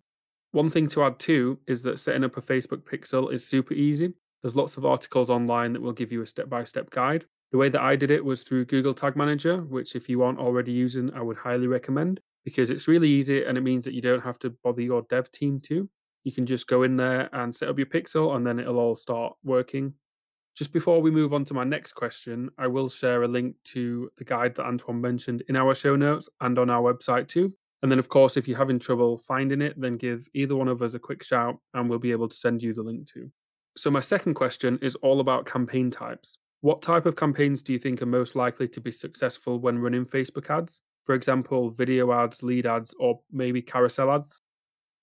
One 0.51 0.69
thing 0.69 0.87
to 0.87 1.03
add 1.03 1.17
too 1.17 1.59
is 1.67 1.81
that 1.83 1.99
setting 1.99 2.23
up 2.23 2.37
a 2.37 2.41
Facebook 2.41 2.83
pixel 2.83 3.33
is 3.33 3.47
super 3.47 3.73
easy. 3.73 4.13
There's 4.41 4.55
lots 4.55 4.77
of 4.77 4.85
articles 4.85 5.29
online 5.29 5.73
that 5.73 5.81
will 5.81 5.93
give 5.93 6.11
you 6.11 6.21
a 6.21 6.27
step 6.27 6.49
by 6.49 6.63
step 6.65 6.89
guide. 6.89 7.25
The 7.51 7.57
way 7.57 7.69
that 7.69 7.81
I 7.81 7.95
did 7.95 8.11
it 8.11 8.23
was 8.23 8.43
through 8.43 8.65
Google 8.65 8.93
Tag 8.93 9.15
Manager, 9.15 9.57
which, 9.57 9.95
if 9.95 10.09
you 10.09 10.23
aren't 10.23 10.39
already 10.39 10.71
using, 10.71 11.13
I 11.13 11.21
would 11.21 11.37
highly 11.37 11.67
recommend 11.67 12.19
because 12.43 12.71
it's 12.71 12.87
really 12.87 13.09
easy 13.09 13.43
and 13.43 13.57
it 13.57 13.61
means 13.61 13.85
that 13.85 13.93
you 13.93 14.01
don't 14.01 14.23
have 14.23 14.39
to 14.39 14.49
bother 14.63 14.81
your 14.81 15.03
dev 15.09 15.31
team 15.31 15.59
too. 15.59 15.89
You 16.23 16.31
can 16.31 16.45
just 16.45 16.67
go 16.67 16.83
in 16.83 16.95
there 16.95 17.29
and 17.33 17.53
set 17.53 17.69
up 17.69 17.77
your 17.77 17.87
pixel 17.87 18.35
and 18.35 18.45
then 18.45 18.59
it'll 18.59 18.79
all 18.79 18.95
start 18.95 19.33
working 19.43 19.93
just 20.61 20.73
before 20.73 21.01
we 21.01 21.09
move 21.09 21.33
on 21.33 21.43
to 21.43 21.55
my 21.55 21.63
next 21.63 21.93
question, 21.93 22.47
I 22.59 22.67
will 22.67 22.87
share 22.87 23.23
a 23.23 23.27
link 23.27 23.55
to 23.63 24.11
the 24.19 24.23
guide 24.23 24.53
that 24.53 24.67
Antoine 24.67 25.01
mentioned 25.01 25.41
in 25.49 25.55
our 25.55 25.73
show 25.73 25.95
notes 25.95 26.29
and 26.39 26.59
on 26.59 26.69
our 26.69 26.93
website 26.93 27.27
too. 27.27 27.51
And 27.81 27.91
then, 27.91 27.97
of 27.97 28.09
course, 28.09 28.37
if 28.37 28.47
you're 28.47 28.59
having 28.59 28.77
trouble 28.77 29.17
finding 29.17 29.59
it, 29.59 29.73
then 29.81 29.97
give 29.97 30.27
either 30.35 30.55
one 30.55 30.67
of 30.67 30.83
us 30.83 30.93
a 30.93 30.99
quick 30.99 31.23
shout 31.23 31.57
and 31.73 31.89
we'll 31.89 31.97
be 31.97 32.11
able 32.11 32.27
to 32.27 32.35
send 32.35 32.61
you 32.61 32.75
the 32.75 32.83
link 32.83 33.07
too. 33.11 33.31
So, 33.75 33.89
my 33.89 34.01
second 34.01 34.35
question 34.35 34.77
is 34.83 34.93
all 34.97 35.19
about 35.19 35.47
campaign 35.47 35.89
types. 35.89 36.37
What 36.59 36.83
type 36.83 37.07
of 37.07 37.15
campaigns 37.15 37.63
do 37.63 37.73
you 37.73 37.79
think 37.79 38.03
are 38.03 38.05
most 38.05 38.35
likely 38.35 38.67
to 38.67 38.79
be 38.79 38.91
successful 38.91 39.57
when 39.57 39.79
running 39.79 40.05
Facebook 40.05 40.47
ads? 40.55 40.79
For 41.05 41.15
example, 41.15 41.71
video 41.71 42.13
ads, 42.13 42.43
lead 42.43 42.67
ads, 42.67 42.93
or 42.99 43.19
maybe 43.31 43.63
carousel 43.63 44.11
ads? 44.11 44.39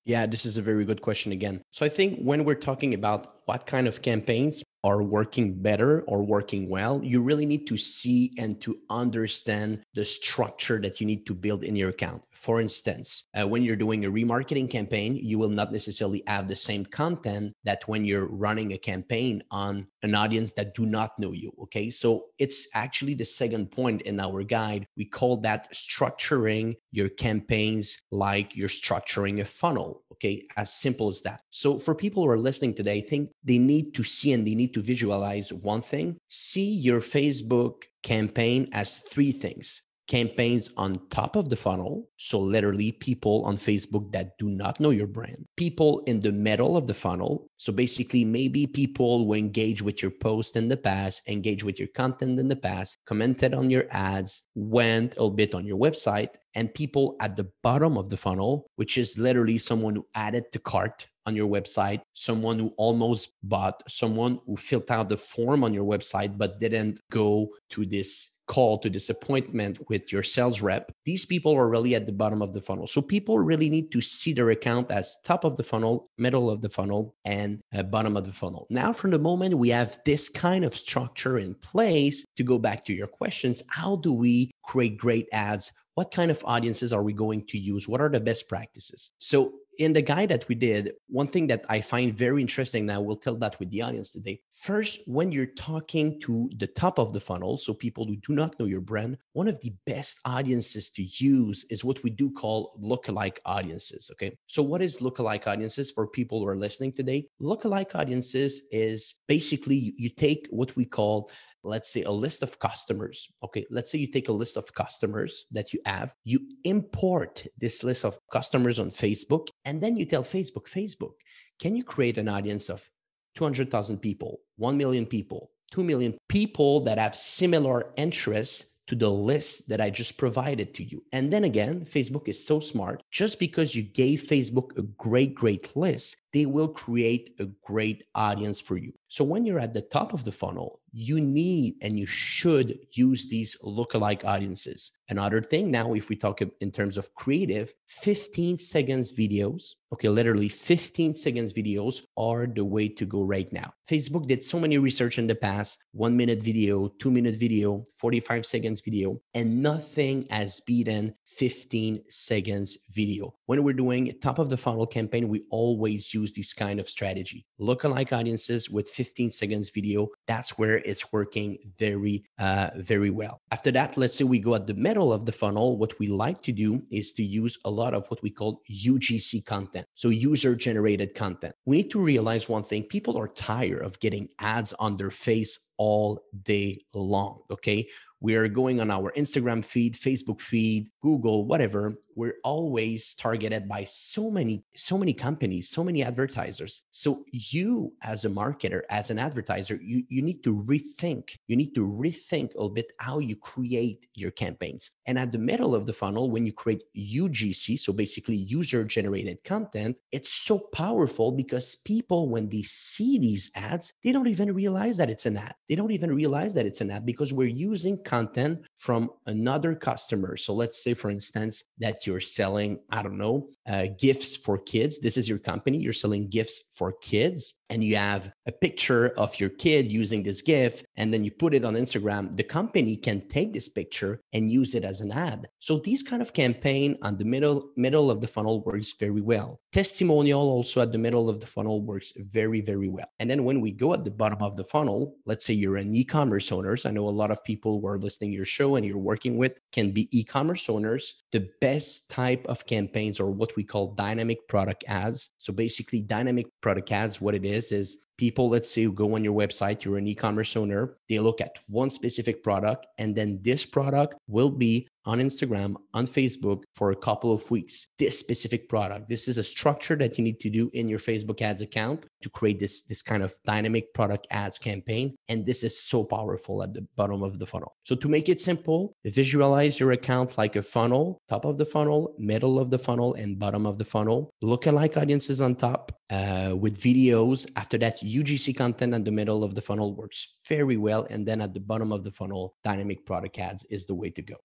Yeah, 0.05 0.25
this 0.25 0.47
is 0.47 0.57
a 0.57 0.63
very 0.63 0.85
good 0.85 1.03
question 1.03 1.33
again. 1.33 1.63
So 1.73 1.85
I 1.85 1.89
think 1.89 2.21
when 2.21 2.45
we're 2.45 2.55
talking 2.55 2.95
about 2.95 3.41
what 3.47 3.67
kind 3.67 3.89
of 3.89 4.03
campaigns, 4.03 4.63
are 4.85 5.03
working 5.03 5.61
better 5.61 6.03
or 6.03 6.23
working 6.23 6.69
well, 6.69 7.01
you 7.03 7.21
really 7.21 7.47
need 7.47 7.67
to 7.67 7.77
see 7.77 8.33
and 8.39 8.61
to 8.61 8.79
understand 8.91 9.83
the 9.95 10.05
structure 10.05 10.81
that 10.81 11.01
you 11.01 11.07
need 11.07 11.27
to 11.27 11.35
build 11.35 11.65
in 11.65 11.77
your 11.77 11.91
account. 11.91 12.23
For 12.33 12.61
instance, 12.61 13.25
uh, 13.39 13.47
when 13.47 13.63
you're 13.63 13.77
doing 13.77 14.05
a 14.05 14.11
remarketing 14.11 14.71
campaign, 14.71 15.17
you 15.17 15.39
will 15.39 15.49
not 15.49 15.73
necessarily 15.73 16.23
have 16.27 16.49
the 16.49 16.57
same 16.57 16.85
content 16.87 17.53
that 17.65 17.83
when 17.87 18.05
you're 18.05 18.29
running 18.29 18.73
a 18.73 18.79
campaign 18.79 19.43
on 19.51 19.87
an 20.03 20.15
audience 20.15 20.53
that 20.53 20.75
do 20.75 20.87
not 20.87 21.19
know 21.19 21.33
you. 21.33 21.53
Okay. 21.63 21.91
So 21.91 22.27
it's 22.39 22.69
actually 22.75 23.15
the 23.15 23.25
second 23.25 23.71
point 23.71 24.03
in 24.03 24.21
our 24.21 24.45
guide. 24.45 24.87
We 24.97 25.05
call 25.05 25.39
that 25.39 25.73
structuring 25.73 26.77
your 26.93 27.09
campaigns 27.09 27.99
like 28.13 28.57
you're 28.57 28.69
structuring 28.69 29.41
a 29.41 29.45
funnel. 29.45 30.05
Okay. 30.13 30.47
As 30.57 30.73
simple 30.73 31.09
as 31.09 31.23
that. 31.23 31.43
So 31.51 31.79
for 31.79 31.95
people 31.95 32.25
who 32.25 32.31
are 32.31 32.39
listening 32.39 32.75
today, 32.75 32.99
I 32.99 33.01
think 33.01 33.31
they 33.45 33.59
need 33.59 33.95
to 33.95 34.05
see 34.05 34.33
and 34.33 34.47
they 34.47 34.55
need 34.55 34.68
to 34.69 34.83
visualize 34.83 35.53
one 35.53 35.83
thing. 35.83 36.17
See 36.29 36.71
your 36.71 37.01
Facebook 37.01 37.85
campaign 38.03 38.69
as 38.73 38.97
three 38.97 39.33
things 39.33 39.83
campaigns 40.09 40.71
on 40.77 40.99
top 41.11 41.37
of 41.37 41.49
the 41.49 41.57
funnel. 41.57 42.09
So, 42.17 42.41
literally, 42.41 42.93
people 42.93 43.45
on 43.45 43.57
Facebook 43.57 44.11
that 44.13 44.37
do 44.39 44.49
not 44.49 44.81
know 44.81 44.91
your 44.91 45.07
brand, 45.07 45.45
people 45.57 46.01
in 46.07 46.21
the 46.21 46.33
middle 46.33 46.77
of 46.77 46.87
the 46.87 46.95
funnel. 46.95 47.49
So, 47.59 47.73
basically, 47.73 48.25
maybe 48.25 48.67
people 48.67 49.25
who 49.25 49.35
engage 49.35 49.83
with 49.83 50.03
your 50.03 50.11
post 50.11 50.57
in 50.57 50.69
the 50.69 50.77
past, 50.77 51.23
engage 51.29 51.63
with 51.63 51.79
your 51.79 51.89
content 51.89 52.41
in 52.41 52.49
the 52.49 52.57
past, 52.57 52.99
commented 53.07 53.55
on 53.55 53.71
your 53.71 53.85
ads, 53.91 54.43
went 54.55 55.15
a 55.19 55.31
bit 55.31 55.55
on 55.55 55.67
your 55.67 55.79
website, 55.79 56.31
and 56.55 56.75
people 56.75 57.17
at 57.21 57.37
the 57.37 57.49
bottom 57.63 57.97
of 57.97 58.09
the 58.09 58.17
funnel, 58.17 58.67
which 58.77 58.99
is 58.99 59.19
literally 59.19 59.59
someone 59.59 59.95
who 59.95 60.07
added 60.15 60.51
to 60.53 60.59
cart 60.59 61.07
on 61.27 61.37
your 61.37 61.47
website, 61.47 62.01
someone 62.15 62.59
who 62.59 62.73
almost 62.79 63.35
bought, 63.43 63.83
someone 63.87 64.41
who 64.47 64.57
filled 64.57 64.91
out 64.91 65.11
the 65.11 65.17
form 65.17 65.63
on 65.63 65.75
your 65.75 65.85
website 65.85 66.39
but 66.39 66.59
didn't 66.59 66.99
go 67.11 67.49
to 67.69 67.85
this 67.85 68.31
call 68.49 68.79
to 68.79 68.91
disappointment 68.91 69.79
with 69.89 70.13
your 70.13 70.23
sales 70.23 70.61
rep, 70.61 70.91
these 71.05 71.25
people 71.25 71.55
are 71.55 71.69
really 71.69 71.95
at 71.95 72.07
the 72.07 72.13
bottom 72.13 72.43
of 72.43 72.53
the 72.53 72.61
funnel. 72.61 72.87
So 72.87 73.01
people 73.01 73.39
really 73.39 73.71
need 73.71 73.93
to 73.93 74.01
see 74.01 74.33
their 74.33 74.51
account 74.51 74.91
as 74.91 75.19
top 75.25 75.45
of 75.45 75.57
the 75.57 75.63
funnel, 75.63 76.09
middle 76.19 76.51
of 76.51 76.61
the 76.61 76.69
funnel, 76.69 77.15
and 77.25 77.61
uh, 77.75 77.85
bottom 77.85 78.17
of 78.17 78.25
the 78.25 78.33
funnel. 78.33 78.67
Now, 78.71 78.93
from 78.93 79.11
the 79.11 79.19
moment 79.19 79.57
we 79.57 79.69
have 79.69 79.99
this 80.05 80.29
kind 80.29 80.65
of 80.65 80.75
structure 80.75 81.39
in 81.39 81.55
place, 81.55 82.25
to 82.37 82.43
go 82.43 82.59
back 82.59 82.85
to 82.87 82.93
your 82.93 83.07
questions, 83.07 83.63
how 83.69 83.97
do 83.97 84.13
we 84.13 84.51
create 84.65 84.99
great 84.99 85.29
ads 85.33 85.73
what 85.99 86.13
kind 86.13 86.31
of 86.31 86.41
audiences 86.45 86.93
are 86.93 87.03
we 87.03 87.13
going 87.13 87.45
to 87.47 87.59
use? 87.59 87.89
What 87.89 88.01
are 88.01 88.09
the 88.09 88.21
best 88.21 88.49
practices? 88.49 89.11
So 89.19 89.55
in 89.79 89.93
the 89.93 90.03
guide 90.03 90.29
that 90.31 90.47
we 90.49 90.57
did, 90.57 90.95
one 91.09 91.29
thing 91.29 91.47
that 91.47 91.65
I 91.69 91.81
find 91.81 92.13
very 92.13 92.43
interesting 92.43 92.83
and 92.83 92.93
I 92.93 92.99
will 92.99 93.17
tell 93.17 93.37
that 93.37 93.59
with 93.61 93.71
the 93.71 93.81
audience 93.81 94.11
today. 94.11 94.41
First, 94.51 95.01
when 95.07 95.31
you're 95.31 95.47
talking 95.47 96.21
to 96.23 96.51
the 96.57 96.67
top 96.67 96.99
of 96.99 97.13
the 97.13 97.21
funnel, 97.21 97.57
so 97.57 97.73
people 97.73 98.05
who 98.05 98.17
do 98.17 98.35
not 98.35 98.59
know 98.59 98.67
your 98.67 98.81
brand, 98.81 99.19
one 99.35 99.47
of 99.47 99.61
the 99.61 99.73
best 99.87 100.19
audiences 100.25 100.91
to 100.91 101.03
use 101.25 101.65
is 101.71 101.85
what 101.85 102.03
we 102.03 102.11
do 102.11 102.31
call 102.31 102.77
lookalike 102.83 103.39
audiences. 103.47 104.11
Okay. 104.13 104.37
So, 104.49 104.63
what 104.63 104.83
is 104.83 104.99
lookalike 104.99 105.47
audiences 105.47 105.93
for 105.93 106.09
people 106.09 106.41
who 106.41 106.49
are 106.49 106.57
listening 106.57 106.91
today? 106.91 107.29
Lookalike 107.41 107.95
audiences 107.95 108.63
is 108.73 109.15
basically 109.29 109.95
you 109.97 110.09
take 110.09 110.49
what 110.51 110.75
we 110.75 110.85
call 110.85 111.31
let's 111.65 111.91
say 111.93 112.03
a 112.03 112.11
list 112.11 112.43
of 112.43 112.59
customers 112.59 113.29
okay 113.43 113.67
let's 113.71 113.91
say 113.91 113.99
you 113.99 114.07
take 114.07 114.29
a 114.29 114.33
list 114.33 114.57
of 114.57 114.73
customers 114.75 115.47
that 115.51 115.73
you 115.73 115.81
have 115.85 116.15
you 116.25 116.41
import 116.65 117.47
this 117.59 117.83
list 117.83 118.05
of 118.05 118.19
customers 118.33 118.79
on 118.79 118.91
facebook 118.91 119.49
and 119.65 119.81
then 119.81 119.97
you 119.97 120.05
tell 120.05 120.23
facebook 120.23 120.69
facebook 120.69 121.13
can 121.61 121.75
you 121.75 121.85
create 121.85 122.19
an 122.19 122.29
audience 122.29 122.69
of 122.69 122.89
200000 123.37 123.99
people 123.99 124.41
1 124.57 124.77
million 124.77 125.05
people 125.05 125.51
2 125.73 125.83
million 125.83 126.17
people 126.29 126.81
that 126.81 126.99
have 126.99 127.15
similar 127.15 127.93
interests 127.97 128.65
to 128.89 128.95
the 128.95 129.11
list 129.11 129.69
that 129.69 129.81
I 129.81 129.91
just 129.91 130.17
provided 130.17 130.73
to 130.75 130.83
you. 130.83 131.05
And 131.13 131.31
then 131.31 131.45
again, 131.45 131.85
Facebook 131.85 132.27
is 132.27 132.45
so 132.45 132.59
smart. 132.59 133.03
Just 133.13 133.39
because 133.39 133.75
you 133.75 133.83
gave 133.83 134.23
Facebook 134.23 134.77
a 134.79 134.83
great, 134.83 135.35
great 135.35 135.77
list, 135.77 136.17
they 136.39 136.47
will 136.47 136.69
create 136.69 137.35
a 137.41 137.47
great 137.65 138.05
audience 138.15 138.61
for 138.61 138.77
you. 138.77 138.93
So 139.09 139.25
when 139.25 139.45
you're 139.45 139.59
at 139.59 139.75
the 139.75 139.83
top 139.83 140.13
of 140.13 140.23
the 140.23 140.31
funnel, 140.31 140.81
you 140.93 141.21
need 141.21 141.75
and 141.83 141.99
you 141.99 142.07
should 142.07 142.79
use 142.93 143.27
these 143.27 143.57
lookalike 143.65 144.25
audiences. 144.25 144.93
Another 145.09 145.41
thing 145.41 145.71
now, 145.71 145.95
if 145.95 146.11
we 146.11 146.17
talk 146.17 146.41
in 146.61 146.71
terms 146.71 146.99
of 146.99 147.15
creative, 147.15 147.73
15 147.87 148.59
seconds 148.59 149.13
videos, 149.15 149.75
okay, 149.93 150.09
literally 150.09 150.49
15 150.49 151.15
seconds 151.15 151.53
videos 151.55 152.03
are 152.19 152.47
the 152.47 152.65
way 152.65 152.89
to 152.89 153.07
go 153.07 153.23
right 153.23 153.51
now. 153.53 153.73
Facebook 153.89 154.27
did 154.27 154.43
so 154.43 154.61
many 154.61 154.77
research 154.77 155.19
in 155.19 155.27
the 155.27 155.35
past 155.35 155.83
one 155.93 156.15
minute 156.15 156.43
video, 156.43 156.89
two 157.01 157.11
minute 157.11 157.37
video, 157.37 157.85
45 157.97 158.45
seconds 158.45 158.83
video, 158.83 159.19
and 159.33 159.63
nothing 159.63 160.27
has 160.31 160.61
beaten 160.61 161.15
15 161.25 162.03
seconds 162.11 162.77
video. 162.91 163.35
When 163.47 163.63
we're 163.65 163.73
doing 163.73 164.13
top 164.21 164.39
of 164.39 164.51
the 164.51 164.59
funnel 164.59 164.87
campaign, 164.87 165.29
we 165.29 165.45
always 165.51 166.13
use 166.13 166.28
this 166.33 166.53
kind 166.53 166.81
of 166.81 166.89
strategy. 166.89 167.47
Lookalike 167.61 168.13
audiences 168.13 168.71
with 168.71 168.89
15 168.91 169.31
seconds 169.31 169.71
video, 169.71 170.09
that's 170.27 170.59
where 170.59 170.79
it's 170.79 171.13
working 171.13 171.59
very, 171.79 172.25
uh, 172.39 172.71
very 172.77 173.11
well. 173.11 173.41
After 173.51 173.71
that, 173.73 173.97
let's 173.97 174.15
say 174.15 174.25
we 174.25 174.39
go 174.39 174.55
at 174.55 174.67
the 174.67 174.75
middle 174.75 175.13
of 175.13 175.27
the 175.27 175.33
funnel. 175.33 175.77
What 175.77 175.99
we 175.99 176.09
like 176.09 176.43
to 176.43 176.53
do 176.53 176.83
is 176.91 177.13
to 177.15 177.23
use 177.23 177.59
a 177.65 177.71
lot 177.71 177.95
of 177.95 178.07
what 178.09 178.23
we 178.23 178.31
call 178.31 178.63
UGC 178.71 179.45
content. 179.45 179.87
So 179.95 180.09
user 180.09 180.55
generated 180.55 181.15
content. 181.15 181.55
We 181.67 181.79
need 181.79 181.91
to 181.91 182.01
realize 182.01 182.49
one 182.49 182.63
thing 182.63 182.85
people 182.85 183.17
are 183.19 183.29
tired 183.29 183.83
of 183.83 183.99
getting 184.01 184.29
ads 184.39 184.73
on 184.75 184.97
their 184.97 185.11
face 185.11 185.59
all 185.77 186.21
day 186.43 186.81
long. 186.95 187.41
Okay 187.51 187.87
we 188.21 188.35
are 188.35 188.49
going 188.49 188.81
on 188.81 188.91
our 188.91 189.13
Instagram 189.17 189.65
feed, 189.65 189.95
Facebook 189.95 190.41
feed, 190.41 190.91
Google, 191.03 191.47
whatever, 191.47 191.97
we're 192.19 192.39
always 192.43 193.15
targeted 193.15 193.69
by 193.69 193.85
so 193.85 194.29
many, 194.29 194.65
so 194.75 194.99
many 194.99 195.15
companies, 195.15 195.69
so 195.71 195.85
many 195.85 196.03
advertisers. 196.03 196.83
So 196.91 197.25
you 197.31 197.93
as 198.03 198.25
a 198.25 198.29
marketer, 198.29 198.83
as 198.91 199.11
an 199.11 199.21
advertiser, 199.21 199.79
you, 199.81 200.03
you 200.09 200.21
need 200.21 200.43
to 200.43 200.53
rethink. 200.53 201.37
You 201.47 201.55
need 201.55 201.77
to 201.77 201.87
rethink 201.87 202.55
a 202.55 202.59
little 202.59 202.71
bit 202.71 202.91
how 202.99 203.21
you 203.21 203.37
create 203.37 204.09
your 204.15 204.33
campaigns. 204.33 204.91
And 205.07 205.17
at 205.17 205.31
the 205.31 205.39
middle 205.39 205.77
of 205.77 205.87
the 205.87 205.93
funnel, 205.93 206.29
when 206.29 206.45
you 206.45 206.53
create 206.53 206.83
UGC, 206.97 207.79
so 207.79 207.93
basically 207.93 208.35
user 208.35 208.83
generated 208.83 209.39
content, 209.45 210.01
it's 210.11 210.33
so 210.33 210.59
powerful 210.59 211.31
because 211.31 211.77
people, 211.85 212.29
when 212.29 212.49
they 212.49 212.65
see 212.65 213.21
these 213.21 213.49
ads, 213.55 213.93
they 214.03 214.11
don't 214.11 214.27
even 214.27 214.53
realize 214.53 214.97
that 214.97 215.09
it's 215.09 215.27
an 215.27 215.37
ad. 215.37 215.55
They 215.69 215.77
don't 215.77 215.93
even 215.93 216.13
realize 216.13 216.53
that 216.55 216.67
it's 216.67 216.81
an 216.81 216.91
ad 216.91 217.07
because 217.07 217.33
we're 217.33 217.47
using 217.47 218.03
content 218.09 218.61
from 218.75 219.11
another 219.27 219.75
customer. 219.75 220.37
So 220.37 220.55
let's 220.55 220.83
say, 220.83 220.95
for 220.95 221.11
instance, 221.11 221.63
that 221.79 222.07
you're 222.07 222.21
selling, 222.21 222.81
I 222.91 223.03
don't 223.03 223.19
know, 223.19 223.49
uh, 223.69 223.87
gifts 223.99 224.35
for 224.35 224.59
kids. 224.59 224.99
This 224.99 225.17
is 225.17 225.29
your 225.29 225.39
company. 225.39 225.79
You're 225.79 225.93
selling 225.93 226.29
gifts 226.29 226.65
for 226.73 226.93
kids 227.01 227.55
and 227.71 227.85
you 227.85 227.97
have 227.97 228.33
a 228.47 228.53
picture 228.53 229.09
of 229.17 229.39
your 229.39 229.51
kid 229.51 229.91
using 229.91 230.23
this 230.23 230.43
gift 230.43 230.85
and 230.97 231.13
then 231.13 231.25
you 231.25 231.31
put 231.31 231.55
it 231.55 231.65
on 231.65 231.75
Instagram, 231.75 232.35
the 232.37 232.43
company 232.43 232.97
can 232.97 233.27
take 233.29 233.53
this 233.53 233.69
picture 233.69 234.21
and 234.33 234.51
use 234.51 234.75
it 234.75 234.85
as 234.85 235.01
an 235.01 235.13
ad. 235.13 235.49
So 235.59 235.79
these 235.79 236.03
kind 236.03 236.23
of 236.23 236.33
campaign 236.33 236.97
on 237.03 237.19
the 237.19 237.25
middle 237.25 237.71
middle 237.77 238.11
of 238.11 238.21
the 238.21 238.27
funnel 238.27 238.63
works 238.65 238.95
very 238.99 239.21
well. 239.21 239.61
Testimonial 239.73 240.41
also 240.41 240.81
at 240.81 240.93
the 240.93 240.99
middle 240.99 241.29
of 241.29 241.41
the 241.41 241.47
funnel 241.47 241.83
works 241.83 242.13
very 242.17 242.61
very 242.61 242.89
well. 242.89 243.09
And 243.19 243.29
then 243.29 243.45
when 243.45 243.61
we 243.61 243.73
go 243.73 243.93
at 243.95 244.05
the 244.05 244.11
bottom 244.11 244.43
of 244.43 244.57
the 244.57 244.65
funnel, 244.65 245.15
let's 245.27 245.45
say 245.45 245.55
you're 245.55 245.77
an 245.77 245.95
e-commerce 245.95 246.51
owner. 246.53 246.77
So 246.77 246.89
I 246.89 246.93
know 246.93 247.09
a 247.09 247.11
lot 247.11 247.31
of 247.31 247.45
people 247.45 247.81
who 247.81 247.87
are 247.87 247.99
listening 247.99 248.33
your 248.33 248.45
show 248.45 248.77
and 248.77 248.87
you're 248.87 248.99
working 248.99 249.37
with 249.37 249.59
can 249.73 249.93
be 249.93 250.09
e-commerce 250.19 250.69
owners. 250.69 251.23
The 251.33 251.49
best 251.61 252.09
type 252.09 252.45
of 252.49 252.67
campaigns 252.67 253.21
or 253.21 253.31
what 253.31 253.55
we 253.57 253.65
call 253.65 253.95
dynamic 253.95 254.49
product 254.49 254.85
ads. 254.89 255.31
So 255.39 255.53
basically 255.53 256.01
dynamic 256.01 256.47
product 256.61 256.91
ads 256.93 257.21
what 257.21 257.35
it 257.35 257.45
is 257.45 257.58
is 257.59 257.73
is 257.73 257.99
people 258.19 258.49
let's 258.49 258.71
say 258.71 258.87
go 258.87 259.15
on 259.15 259.25
your 259.25 259.35
website 259.35 259.85
you're 259.85 259.97
an 259.97 260.07
e-commerce 260.07 260.57
owner 260.57 260.97
they 261.09 261.19
look 261.19 261.41
at 261.41 261.53
one 261.69 261.89
specific 261.89 262.43
product 262.43 262.87
and 262.99 263.15
then 263.15 263.39
this 263.43 263.65
product 263.65 264.15
will 264.27 264.51
be 264.51 264.87
on 265.09 265.21
Instagram, 265.21 265.75
on 265.95 266.07
Facebook 266.07 266.65
for 266.75 266.91
a 266.91 266.97
couple 266.97 267.33
of 267.33 267.51
weeks. 267.51 267.89
This 267.99 268.19
specific 268.19 268.69
product. 268.69 269.09
This 269.09 269.27
is 269.27 269.39
a 269.39 269.43
structure 269.43 269.97
that 269.97 270.19
you 270.19 270.23
need 270.23 270.39
to 270.41 270.51
do 270.51 270.71
in 270.75 270.87
your 270.87 270.99
Facebook 270.99 271.41
ads 271.41 271.63
account 271.63 272.07
to 272.23 272.29
create 272.29 272.59
this, 272.61 272.83
this 272.83 273.01
kind 273.01 273.23
of 273.23 273.33
dynamic 273.47 273.95
product 273.95 274.27
ads 274.31 274.59
campaign. 274.59 275.17
And 275.29 275.47
this 275.47 275.63
is 275.63 275.81
so 275.81 276.05
powerful 276.05 276.63
at 276.63 276.75
the 276.75 276.87
bottom 276.95 277.23
of 277.23 277.39
the 277.39 277.47
funnel. 277.47 277.75
So 277.85 277.97
to 277.97 278.09
make 278.09 278.29
it 278.29 278.39
simple, 278.39 278.93
visualize 279.07 279.81
your 279.81 279.93
account 279.93 280.37
like 280.37 280.57
a 280.57 280.63
funnel, 280.63 281.19
top 281.27 281.47
of 281.47 281.57
the 281.57 281.65
funnel, 281.65 282.15
middle 282.19 282.59
of 282.59 282.71
the 282.71 282.79
funnel, 282.79 283.15
and 283.15 283.39
bottom 283.39 283.65
of 283.65 283.79
the 283.79 283.85
funnel. 283.85 284.31
Lookalike 284.45 284.99
audiences 284.99 285.41
on 285.41 285.55
top 285.55 285.91
uh, 286.11 286.55
with 286.55 286.79
videos. 286.79 287.49
After 287.57 287.79
that, 287.79 288.03
UGC 288.09 288.57
content 288.57 288.95
in 288.95 289.05
the 289.05 289.11
middle 289.11 289.45
of 289.45 289.55
the 289.55 289.61
funnel 289.61 289.95
works 289.95 290.35
very 290.49 290.77
well. 290.77 291.07
And 291.11 291.27
then 291.27 291.41
at 291.41 291.55
the 291.55 291.61
bottom 291.61 291.93
of 291.93 292.05
the 292.05 292.13
funnel, 292.13 292.57
dynamic 292.65 293.05
product 293.05 293.39
ads 293.39 293.65
is 293.71 293.87
the 293.87 293.95
way 293.95 294.11
to 294.11 294.23
go. 294.23 294.37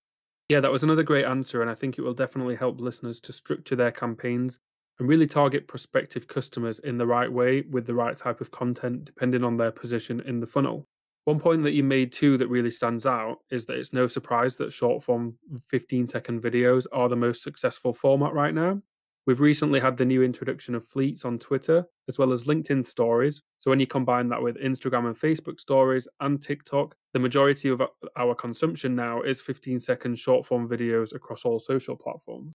Yeah, 0.49 0.59
that 0.59 0.71
was 0.71 0.83
another 0.83 1.03
great 1.03 1.25
answer. 1.25 1.61
And 1.61 1.71
I 1.71 1.75
think 1.75 1.97
it 1.97 2.01
will 2.01 2.13
definitely 2.13 2.55
help 2.55 2.79
listeners 2.79 3.19
to 3.21 3.33
structure 3.33 3.75
their 3.75 3.91
campaigns 3.91 4.59
and 4.99 5.07
really 5.07 5.27
target 5.27 5.67
prospective 5.67 6.27
customers 6.27 6.79
in 6.79 6.97
the 6.97 7.07
right 7.07 7.31
way 7.31 7.61
with 7.71 7.85
the 7.85 7.95
right 7.95 8.15
type 8.15 8.41
of 8.41 8.51
content, 8.51 9.05
depending 9.05 9.43
on 9.43 9.57
their 9.57 9.71
position 9.71 10.21
in 10.21 10.39
the 10.39 10.47
funnel. 10.47 10.87
One 11.25 11.39
point 11.39 11.63
that 11.63 11.71
you 11.71 11.83
made 11.83 12.11
too 12.11 12.37
that 12.37 12.49
really 12.49 12.71
stands 12.71 13.05
out 13.05 13.37
is 13.49 13.65
that 13.65 13.77
it's 13.77 13.93
no 13.93 14.07
surprise 14.07 14.57
that 14.57 14.73
short 14.73 15.03
form 15.03 15.35
15 15.69 16.07
second 16.07 16.41
videos 16.41 16.85
are 16.91 17.07
the 17.07 17.15
most 17.15 17.41
successful 17.41 17.93
format 17.93 18.33
right 18.33 18.53
now. 18.53 18.81
We've 19.25 19.39
recently 19.39 19.79
had 19.79 19.95
the 19.95 20.03
new 20.03 20.21
introduction 20.21 20.75
of 20.75 20.85
fleets 20.85 21.23
on 21.23 21.39
Twitter, 21.39 21.85
as 22.09 22.19
well 22.19 22.33
as 22.33 22.43
LinkedIn 22.43 22.85
stories. 22.85 23.41
So 23.57 23.71
when 23.71 23.79
you 23.79 23.87
combine 23.87 24.27
that 24.29 24.41
with 24.41 24.57
Instagram 24.57 25.05
and 25.07 25.17
Facebook 25.17 25.61
stories 25.61 26.09
and 26.19 26.41
TikTok, 26.41 26.93
the 27.13 27.19
majority 27.19 27.69
of 27.69 27.81
our 28.17 28.35
consumption 28.35 28.95
now 28.95 29.21
is 29.21 29.39
15 29.39 29.79
second 29.79 30.19
short 30.19 30.45
form 30.45 30.67
videos 30.67 31.15
across 31.15 31.45
all 31.45 31.57
social 31.57 31.95
platforms. 31.95 32.53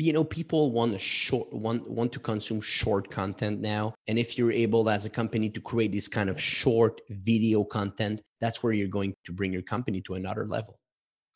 You 0.00 0.12
know 0.12 0.24
people 0.24 0.72
want 0.72 0.94
a 0.94 0.98
short 0.98 1.52
want 1.52 1.88
want 1.88 2.12
to 2.12 2.20
consume 2.20 2.60
short 2.60 3.10
content 3.10 3.60
now. 3.60 3.94
And 4.06 4.18
if 4.18 4.38
you're 4.38 4.52
able 4.52 4.88
as 4.90 5.04
a 5.04 5.10
company 5.10 5.50
to 5.50 5.60
create 5.60 5.92
this 5.92 6.06
kind 6.08 6.30
of 6.30 6.40
short 6.40 7.00
video 7.10 7.64
content 7.64 8.22
that's 8.40 8.62
where 8.62 8.72
you're 8.72 8.86
going 8.86 9.14
to 9.24 9.32
bring 9.32 9.52
your 9.52 9.62
company 9.62 10.00
to 10.02 10.14
another 10.14 10.46
level. 10.46 10.78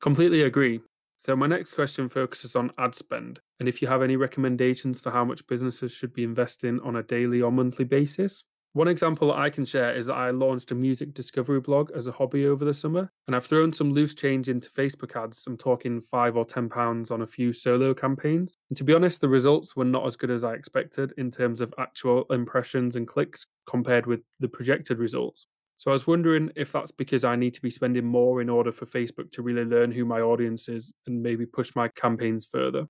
Completely 0.00 0.42
agree 0.42 0.80
so, 1.22 1.36
my 1.36 1.46
next 1.46 1.74
question 1.74 2.08
focuses 2.08 2.56
on 2.56 2.72
ad 2.78 2.96
spend 2.96 3.38
and 3.60 3.68
if 3.68 3.80
you 3.80 3.86
have 3.86 4.02
any 4.02 4.16
recommendations 4.16 4.98
for 4.98 5.12
how 5.12 5.24
much 5.24 5.46
businesses 5.46 5.92
should 5.92 6.12
be 6.12 6.24
investing 6.24 6.80
on 6.80 6.96
a 6.96 7.04
daily 7.04 7.40
or 7.40 7.52
monthly 7.52 7.84
basis. 7.84 8.42
One 8.72 8.88
example 8.88 9.28
that 9.28 9.38
I 9.38 9.48
can 9.48 9.64
share 9.64 9.94
is 9.94 10.06
that 10.06 10.14
I 10.14 10.30
launched 10.30 10.72
a 10.72 10.74
music 10.74 11.14
discovery 11.14 11.60
blog 11.60 11.92
as 11.94 12.08
a 12.08 12.12
hobby 12.12 12.46
over 12.46 12.64
the 12.64 12.74
summer, 12.74 13.08
and 13.28 13.36
I've 13.36 13.46
thrown 13.46 13.72
some 13.72 13.92
loose 13.92 14.16
change 14.16 14.48
into 14.48 14.68
Facebook 14.68 15.14
ads. 15.14 15.46
I'm 15.46 15.56
talking 15.56 16.00
five 16.00 16.36
or 16.36 16.44
ten 16.44 16.68
pounds 16.68 17.12
on 17.12 17.22
a 17.22 17.26
few 17.26 17.52
solo 17.52 17.94
campaigns. 17.94 18.56
And 18.70 18.76
to 18.76 18.82
be 18.82 18.92
honest, 18.92 19.20
the 19.20 19.28
results 19.28 19.76
were 19.76 19.84
not 19.84 20.04
as 20.04 20.16
good 20.16 20.32
as 20.32 20.42
I 20.42 20.54
expected 20.54 21.12
in 21.18 21.30
terms 21.30 21.60
of 21.60 21.72
actual 21.78 22.24
impressions 22.30 22.96
and 22.96 23.06
clicks 23.06 23.46
compared 23.68 24.06
with 24.06 24.22
the 24.40 24.48
projected 24.48 24.98
results. 24.98 25.46
So 25.82 25.90
I 25.90 25.94
was 25.94 26.06
wondering 26.06 26.52
if 26.54 26.70
that's 26.70 26.92
because 26.92 27.24
I 27.24 27.34
need 27.34 27.54
to 27.54 27.60
be 27.60 27.68
spending 27.68 28.04
more 28.04 28.40
in 28.40 28.48
order 28.48 28.70
for 28.70 28.86
Facebook 28.86 29.32
to 29.32 29.42
really 29.42 29.64
learn 29.64 29.90
who 29.90 30.04
my 30.04 30.20
audience 30.20 30.68
is 30.68 30.94
and 31.08 31.20
maybe 31.20 31.44
push 31.44 31.74
my 31.74 31.88
campaigns 31.88 32.46
further. 32.46 32.86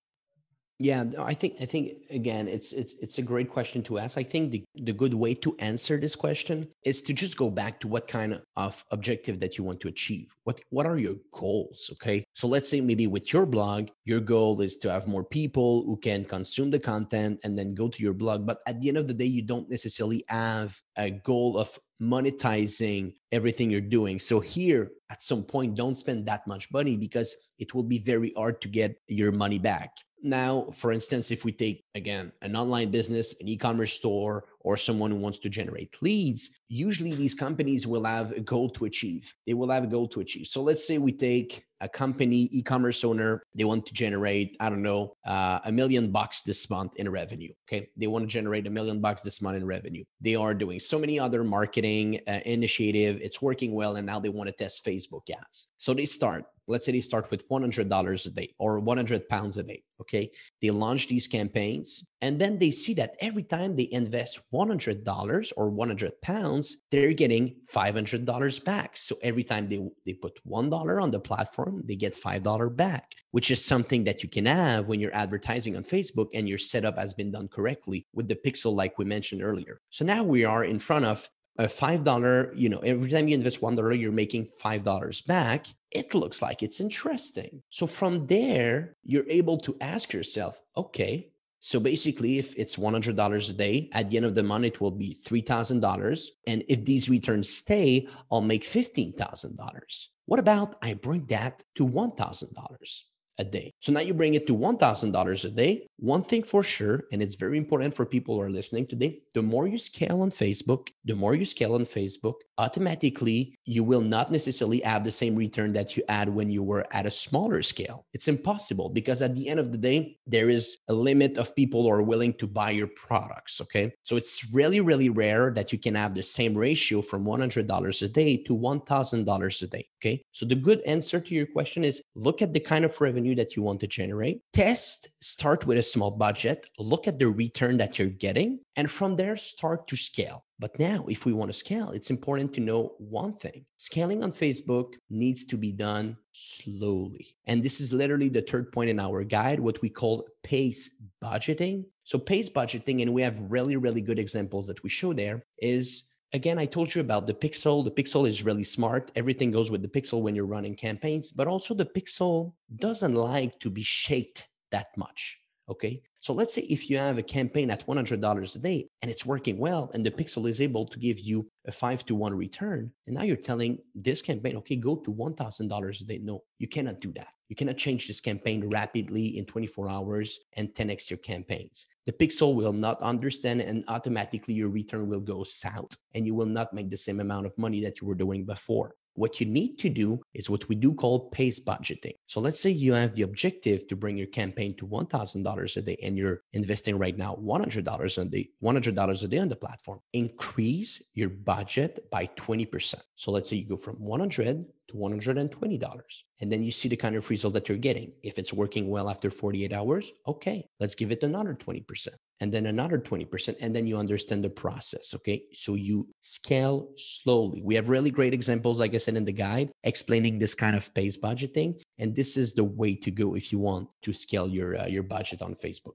Yeah, 0.78 1.04
I 1.18 1.32
think 1.32 1.54
I 1.58 1.64
think 1.64 1.92
again 2.10 2.48
it's 2.48 2.74
it's 2.74 2.92
it's 3.00 3.16
a 3.16 3.22
great 3.22 3.48
question 3.48 3.82
to 3.84 3.98
ask. 3.98 4.18
I 4.18 4.22
think 4.22 4.50
the, 4.50 4.62
the 4.74 4.92
good 4.92 5.14
way 5.14 5.32
to 5.36 5.56
answer 5.58 5.96
this 5.96 6.14
question 6.14 6.68
is 6.84 7.00
to 7.02 7.14
just 7.14 7.38
go 7.38 7.48
back 7.48 7.80
to 7.80 7.88
what 7.88 8.08
kind 8.08 8.38
of 8.56 8.84
objective 8.90 9.40
that 9.40 9.56
you 9.56 9.64
want 9.64 9.80
to 9.80 9.88
achieve. 9.88 10.26
What 10.44 10.60
what 10.68 10.84
are 10.84 10.98
your 10.98 11.14
goals? 11.32 11.88
Okay. 11.92 12.24
So 12.34 12.48
let's 12.48 12.68
say 12.68 12.80
maybe 12.80 13.06
with 13.06 13.32
your 13.32 13.46
blog, 13.46 13.88
your 14.04 14.20
goal 14.20 14.60
is 14.60 14.76
to 14.78 14.90
have 14.90 15.06
more 15.06 15.24
people 15.24 15.84
who 15.84 15.96
can 15.96 16.24
consume 16.24 16.70
the 16.70 16.78
content 16.78 17.40
and 17.44 17.58
then 17.58 17.74
go 17.74 17.88
to 17.88 18.02
your 18.02 18.14
blog. 18.14 18.46
But 18.46 18.60
at 18.66 18.80
the 18.80 18.88
end 18.88 18.96
of 18.96 19.06
the 19.06 19.14
day, 19.14 19.26
you 19.26 19.42
don't 19.42 19.68
necessarily 19.68 20.24
have 20.28 20.80
a 20.96 21.10
goal 21.10 21.58
of 21.58 21.78
monetizing 22.00 23.14
everything 23.30 23.70
you're 23.70 23.80
doing. 23.80 24.18
So 24.18 24.40
here 24.40 24.90
at 25.10 25.22
some 25.22 25.44
point, 25.44 25.76
don't 25.76 25.94
spend 25.94 26.26
that 26.26 26.46
much 26.46 26.70
money 26.72 26.96
because 26.96 27.36
it 27.58 27.74
will 27.74 27.84
be 27.84 27.98
very 27.98 28.32
hard 28.36 28.60
to 28.62 28.68
get 28.68 28.96
your 29.06 29.30
money 29.30 29.58
back. 29.58 29.90
Now, 30.22 30.68
for 30.72 30.92
instance, 30.92 31.30
if 31.30 31.44
we 31.44 31.52
take 31.52 31.84
again 31.94 32.32
an 32.42 32.56
online 32.56 32.90
business, 32.90 33.34
an 33.40 33.48
e 33.48 33.56
commerce 33.56 33.92
store, 33.92 34.44
or 34.64 34.76
someone 34.76 35.10
who 35.10 35.16
wants 35.16 35.38
to 35.40 35.48
generate 35.48 35.94
leads, 36.00 36.50
usually 36.68 37.14
these 37.14 37.34
companies 37.34 37.86
will 37.86 38.04
have 38.04 38.32
a 38.32 38.40
goal 38.40 38.70
to 38.70 38.84
achieve. 38.86 39.32
They 39.46 39.54
will 39.54 39.70
have 39.70 39.84
a 39.84 39.86
goal 39.86 40.08
to 40.08 40.20
achieve. 40.20 40.46
So 40.46 40.62
let's 40.62 40.86
say 40.86 40.98
we 40.98 41.12
take 41.12 41.64
a 41.80 41.88
company, 41.88 42.48
e 42.52 42.62
commerce 42.62 43.04
owner, 43.04 43.42
they 43.56 43.64
want 43.64 43.84
to 43.86 43.92
generate, 43.92 44.56
I 44.60 44.70
don't 44.70 44.82
know, 44.82 45.16
uh, 45.26 45.58
a 45.64 45.72
million 45.72 46.12
bucks 46.12 46.42
this 46.42 46.70
month 46.70 46.92
in 46.96 47.10
revenue. 47.10 47.52
Okay. 47.68 47.88
They 47.96 48.06
want 48.06 48.22
to 48.22 48.28
generate 48.28 48.68
a 48.68 48.70
million 48.70 49.00
bucks 49.00 49.22
this 49.22 49.42
month 49.42 49.56
in 49.56 49.66
revenue. 49.66 50.04
They 50.20 50.36
are 50.36 50.54
doing 50.54 50.78
so 50.78 50.98
many 50.98 51.18
other 51.18 51.42
marketing 51.42 52.20
uh, 52.28 52.38
initiative. 52.46 53.18
It's 53.20 53.42
working 53.42 53.74
well. 53.74 53.96
And 53.96 54.06
now 54.06 54.20
they 54.20 54.28
want 54.28 54.46
to 54.46 54.52
test 54.52 54.86
Facebook 54.86 55.28
ads. 55.30 55.68
So 55.78 55.92
they 55.92 56.06
start 56.06 56.44
let's 56.72 56.86
say 56.86 56.92
they 56.92 57.00
start 57.00 57.30
with 57.30 57.48
$100 57.48 58.26
a 58.26 58.30
day 58.30 58.54
or 58.58 58.80
100 58.80 59.28
pounds 59.28 59.58
a 59.58 59.62
day 59.62 59.82
okay? 60.02 60.30
They 60.60 60.70
launch 60.70 61.08
these 61.08 61.26
campaigns 61.26 62.10
and 62.20 62.40
then 62.40 62.58
they 62.58 62.70
see 62.70 62.94
that 62.94 63.16
every 63.20 63.44
time 63.44 63.74
they 63.74 63.88
invest 63.90 64.40
$100 64.52 65.52
or 65.56 65.70
100 65.70 66.20
pounds 66.20 66.78
they're 66.90 67.12
getting 67.12 67.56
$500 67.72 68.64
back. 68.64 68.96
So 68.96 69.16
every 69.22 69.44
time 69.44 69.68
they, 69.68 69.80
they 70.04 70.14
put 70.14 70.38
$1 70.46 71.02
on 71.02 71.10
the 71.10 71.20
platform 71.20 71.82
they 71.86 71.96
get 71.96 72.14
$5 72.14 72.76
back 72.76 73.12
which 73.30 73.50
is 73.50 73.64
something 73.64 74.04
that 74.04 74.22
you 74.22 74.28
can 74.28 74.46
have 74.46 74.88
when 74.88 75.00
you're 75.00 75.14
advertising 75.14 75.74
on 75.76 75.82
facebook 75.82 76.28
and 76.34 76.46
your 76.48 76.58
setup 76.58 76.98
has 76.98 77.14
been 77.14 77.30
done 77.30 77.48
correctly 77.48 78.06
with 78.12 78.28
the 78.28 78.36
pixel 78.36 78.74
like 78.74 78.98
we 78.98 79.04
mentioned 79.04 79.42
earlier. 79.42 79.80
So 79.90 80.04
now 80.04 80.22
we 80.22 80.44
are 80.44 80.64
in 80.64 80.78
front 80.78 81.04
of 81.04 81.28
a 81.58 81.68
five 81.68 82.02
dollar 82.04 82.52
you 82.54 82.68
know 82.68 82.78
every 82.78 83.10
time 83.10 83.28
you 83.28 83.34
invest 83.34 83.62
one 83.62 83.76
dollar 83.76 83.92
you're 83.92 84.12
making 84.12 84.48
five 84.58 84.82
dollars 84.82 85.20
back 85.22 85.66
it 85.90 86.14
looks 86.14 86.40
like 86.40 86.62
it's 86.62 86.80
interesting 86.80 87.62
so 87.68 87.86
from 87.86 88.26
there 88.26 88.96
you're 89.04 89.28
able 89.28 89.58
to 89.58 89.76
ask 89.80 90.12
yourself 90.12 90.60
okay 90.76 91.28
so 91.64 91.78
basically 91.78 92.38
if 92.38 92.56
it's 92.56 92.74
$100 92.74 93.50
a 93.50 93.52
day 93.52 93.88
at 93.92 94.10
the 94.10 94.16
end 94.16 94.26
of 94.26 94.34
the 94.34 94.42
month 94.42 94.64
it 94.64 94.80
will 94.80 94.90
be 94.90 95.16
$3000 95.24 96.26
and 96.46 96.64
if 96.68 96.84
these 96.84 97.08
returns 97.08 97.48
stay 97.48 98.08
i'll 98.30 98.40
make 98.40 98.64
$15000 98.64 100.06
what 100.26 100.40
about 100.40 100.76
i 100.82 100.94
bring 100.94 101.26
that 101.26 101.62
to 101.74 101.86
$1000 101.86 103.02
a 103.38 103.44
day. 103.44 103.72
So 103.80 103.92
now 103.92 104.00
you 104.00 104.14
bring 104.14 104.34
it 104.34 104.46
to 104.46 104.56
$1,000 104.56 105.44
a 105.44 105.48
day. 105.48 105.86
One 105.96 106.22
thing 106.22 106.42
for 106.42 106.62
sure, 106.62 107.04
and 107.12 107.22
it's 107.22 107.34
very 107.34 107.58
important 107.58 107.94
for 107.94 108.04
people 108.06 108.34
who 108.34 108.42
are 108.42 108.50
listening 108.50 108.86
today 108.86 109.20
the 109.34 109.42
more 109.42 109.66
you 109.66 109.78
scale 109.78 110.22
on 110.22 110.30
Facebook, 110.30 110.88
the 111.04 111.14
more 111.14 111.34
you 111.34 111.44
scale 111.44 111.74
on 111.74 111.84
Facebook, 111.84 112.34
automatically 112.58 113.54
you 113.64 113.82
will 113.82 114.00
not 114.00 114.30
necessarily 114.30 114.80
have 114.80 115.04
the 115.04 115.10
same 115.10 115.34
return 115.34 115.72
that 115.72 115.96
you 115.96 116.02
had 116.08 116.28
when 116.28 116.50
you 116.50 116.62
were 116.62 116.86
at 116.92 117.06
a 117.06 117.10
smaller 117.10 117.62
scale. 117.62 118.06
It's 118.12 118.28
impossible 118.28 118.90
because 118.90 119.22
at 119.22 119.34
the 119.34 119.48
end 119.48 119.58
of 119.58 119.72
the 119.72 119.78
day, 119.78 120.18
there 120.26 120.50
is 120.50 120.78
a 120.88 120.94
limit 120.94 121.38
of 121.38 121.56
people 121.56 121.82
who 121.82 121.90
are 121.90 122.02
willing 122.02 122.34
to 122.34 122.46
buy 122.46 122.70
your 122.70 122.88
products. 122.88 123.60
Okay. 123.60 123.92
So 124.02 124.16
it's 124.16 124.52
really, 124.52 124.80
really 124.80 125.08
rare 125.08 125.50
that 125.52 125.72
you 125.72 125.78
can 125.78 125.94
have 125.94 126.14
the 126.14 126.22
same 126.22 126.54
ratio 126.56 127.00
from 127.02 127.24
$100 127.24 128.02
a 128.02 128.08
day 128.08 128.36
to 128.36 128.56
$1,000 128.56 129.62
a 129.62 129.66
day. 129.66 129.88
Okay. 130.00 130.22
So 130.32 130.46
the 130.46 130.54
good 130.54 130.80
answer 130.82 131.20
to 131.20 131.34
your 131.34 131.46
question 131.46 131.84
is 131.84 132.02
look 132.14 132.42
at 132.42 132.52
the 132.52 132.60
kind 132.60 132.84
of 132.84 133.00
revenue 133.00 133.34
that 133.36 133.56
you 133.56 133.62
want 133.62 133.80
to 133.80 133.86
generate, 133.86 134.40
test, 134.52 135.08
start 135.20 135.66
with 135.66 135.78
a 135.78 135.82
small 135.82 136.10
budget, 136.10 136.68
look 136.78 137.08
at 137.08 137.18
the 137.18 137.28
return 137.28 137.76
that 137.78 137.98
you're 137.98 138.08
getting, 138.08 138.60
and 138.76 138.90
from 138.90 139.16
there 139.16 139.36
start 139.36 139.86
to 139.88 139.96
scale. 139.96 140.44
But 140.58 140.78
now, 140.78 141.04
if 141.08 141.26
we 141.26 141.32
want 141.32 141.50
to 141.50 141.58
scale, 141.58 141.90
it's 141.90 142.10
important 142.10 142.52
to 142.54 142.60
know 142.60 142.94
one 142.98 143.34
thing 143.34 143.64
scaling 143.76 144.22
on 144.22 144.32
Facebook 144.32 144.94
needs 145.10 145.44
to 145.46 145.56
be 145.56 145.72
done 145.72 146.16
slowly. 146.32 147.36
And 147.46 147.62
this 147.62 147.80
is 147.80 147.92
literally 147.92 148.28
the 148.28 148.42
third 148.42 148.72
point 148.72 148.90
in 148.90 149.00
our 149.00 149.24
guide, 149.24 149.60
what 149.60 149.82
we 149.82 149.90
call 149.90 150.26
pace 150.42 150.90
budgeting. 151.22 151.84
So, 152.04 152.18
pace 152.18 152.48
budgeting, 152.48 153.02
and 153.02 153.12
we 153.12 153.22
have 153.22 153.40
really, 153.48 153.76
really 153.76 154.02
good 154.02 154.18
examples 154.18 154.66
that 154.68 154.82
we 154.82 154.88
show 154.88 155.12
there, 155.12 155.44
is 155.58 156.04
again, 156.32 156.58
I 156.58 156.66
told 156.66 156.94
you 156.94 157.00
about 157.00 157.26
the 157.26 157.34
pixel. 157.34 157.84
The 157.84 157.90
pixel 157.90 158.28
is 158.28 158.44
really 158.44 158.64
smart. 158.64 159.10
Everything 159.16 159.50
goes 159.50 159.70
with 159.70 159.82
the 159.82 159.88
pixel 159.88 160.22
when 160.22 160.34
you're 160.34 160.46
running 160.46 160.76
campaigns, 160.76 161.30
but 161.30 161.46
also 161.46 161.74
the 161.74 161.84
pixel 161.84 162.54
doesn't 162.76 163.14
like 163.14 163.58
to 163.60 163.70
be 163.70 163.82
shaked 163.82 164.48
that 164.70 164.88
much. 164.96 165.41
Okay. 165.68 166.02
So 166.20 166.32
let's 166.32 166.54
say 166.54 166.62
if 166.62 166.88
you 166.90 166.98
have 166.98 167.18
a 167.18 167.22
campaign 167.22 167.70
at 167.70 167.86
$100 167.86 168.56
a 168.56 168.58
day 168.58 168.88
and 169.00 169.10
it's 169.10 169.26
working 169.26 169.58
well, 169.58 169.90
and 169.94 170.04
the 170.04 170.10
Pixel 170.10 170.48
is 170.48 170.60
able 170.60 170.86
to 170.86 170.98
give 170.98 171.18
you 171.18 171.48
a 171.66 171.72
five 171.72 172.04
to 172.06 172.14
one 172.14 172.34
return, 172.34 172.92
and 173.06 173.16
now 173.16 173.22
you're 173.22 173.36
telling 173.36 173.78
this 173.94 174.22
campaign, 174.22 174.56
okay, 174.56 174.76
go 174.76 174.96
to 174.96 175.12
$1,000 175.12 176.00
a 176.00 176.04
day. 176.04 176.20
No, 176.22 176.42
you 176.58 176.68
cannot 176.68 177.00
do 177.00 177.12
that. 177.14 177.28
You 177.48 177.56
cannot 177.56 177.76
change 177.76 178.06
this 178.06 178.20
campaign 178.20 178.68
rapidly 178.70 179.36
in 179.36 179.44
24 179.44 179.88
hours 179.88 180.38
and 180.54 180.72
10x 180.74 181.10
your 181.10 181.18
campaigns. 181.18 181.86
The 182.06 182.12
Pixel 182.12 182.54
will 182.54 182.72
not 182.72 183.00
understand, 183.02 183.60
and 183.60 183.84
automatically 183.88 184.54
your 184.54 184.68
return 184.68 185.08
will 185.08 185.20
go 185.20 185.44
south, 185.44 185.96
and 186.14 186.26
you 186.26 186.34
will 186.34 186.46
not 186.46 186.72
make 186.72 186.90
the 186.90 186.96
same 186.96 187.20
amount 187.20 187.46
of 187.46 187.56
money 187.58 187.80
that 187.82 188.00
you 188.00 188.06
were 188.06 188.14
doing 188.14 188.44
before. 188.44 188.94
What 189.14 189.40
you 189.40 189.46
need 189.46 189.78
to 189.78 189.88
do 189.88 190.20
is 190.34 190.48
what 190.48 190.68
we 190.68 190.74
do 190.74 190.94
call 190.94 191.28
pace 191.30 191.60
budgeting. 191.60 192.14
So 192.26 192.40
let's 192.40 192.60
say 192.60 192.70
you 192.70 192.94
have 192.94 193.14
the 193.14 193.22
objective 193.22 193.86
to 193.88 193.96
bring 193.96 194.16
your 194.16 194.28
campaign 194.28 194.74
to 194.76 194.86
$1,000 194.86 195.76
a 195.76 195.82
day 195.82 195.96
and 196.02 196.16
you're 196.16 196.42
investing 196.52 196.98
right 196.98 197.16
now 197.16 197.36
$100 197.36 198.18
a 198.18 198.24
day, 198.24 198.48
$100 198.62 199.24
a 199.24 199.28
day 199.28 199.38
on 199.38 199.48
the 199.48 199.56
platform. 199.56 200.00
Increase 200.12 201.02
your 201.14 201.28
budget 201.28 202.10
by 202.10 202.26
20%. 202.36 202.94
So 203.16 203.30
let's 203.30 203.50
say 203.50 203.56
you 203.56 203.68
go 203.68 203.76
from 203.76 203.96
100 203.96 204.64
to 204.92 204.98
$120. 204.98 206.02
And 206.40 206.52
then 206.52 206.62
you 206.62 206.70
see 206.70 206.88
the 206.88 206.96
kind 206.96 207.16
of 207.16 207.28
result 207.30 207.54
that 207.54 207.68
you're 207.68 207.78
getting. 207.78 208.12
If 208.22 208.38
it's 208.38 208.52
working 208.52 208.88
well 208.88 209.08
after 209.08 209.30
48 209.30 209.72
hours, 209.72 210.12
okay, 210.26 210.66
let's 210.80 210.94
give 210.94 211.12
it 211.12 211.22
another 211.22 211.54
20% 211.54 212.08
and 212.40 212.52
then 212.52 212.66
another 212.66 212.98
20%. 212.98 213.56
And 213.60 213.74
then 213.74 213.86
you 213.86 213.96
understand 213.96 214.44
the 214.44 214.50
process. 214.50 215.14
Okay. 215.14 215.44
So 215.52 215.74
you 215.74 216.08
scale 216.22 216.88
slowly. 216.96 217.62
We 217.62 217.74
have 217.76 217.88
really 217.88 218.10
great 218.10 218.34
examples, 218.34 218.80
like 218.80 218.94
I 218.94 218.98
said 218.98 219.16
in 219.16 219.24
the 219.24 219.32
guide, 219.32 219.70
explaining 219.84 220.38
this 220.38 220.54
kind 220.54 220.76
of 220.76 220.92
pace 220.94 221.16
budgeting. 221.16 221.80
And 221.98 222.14
this 222.14 222.36
is 222.36 222.52
the 222.52 222.64
way 222.64 222.94
to 222.96 223.10
go 223.10 223.34
if 223.34 223.52
you 223.52 223.58
want 223.58 223.88
to 224.02 224.12
scale 224.12 224.48
your, 224.48 224.80
uh, 224.80 224.86
your 224.86 225.04
budget 225.04 225.42
on 225.42 225.54
Facebook. 225.54 225.94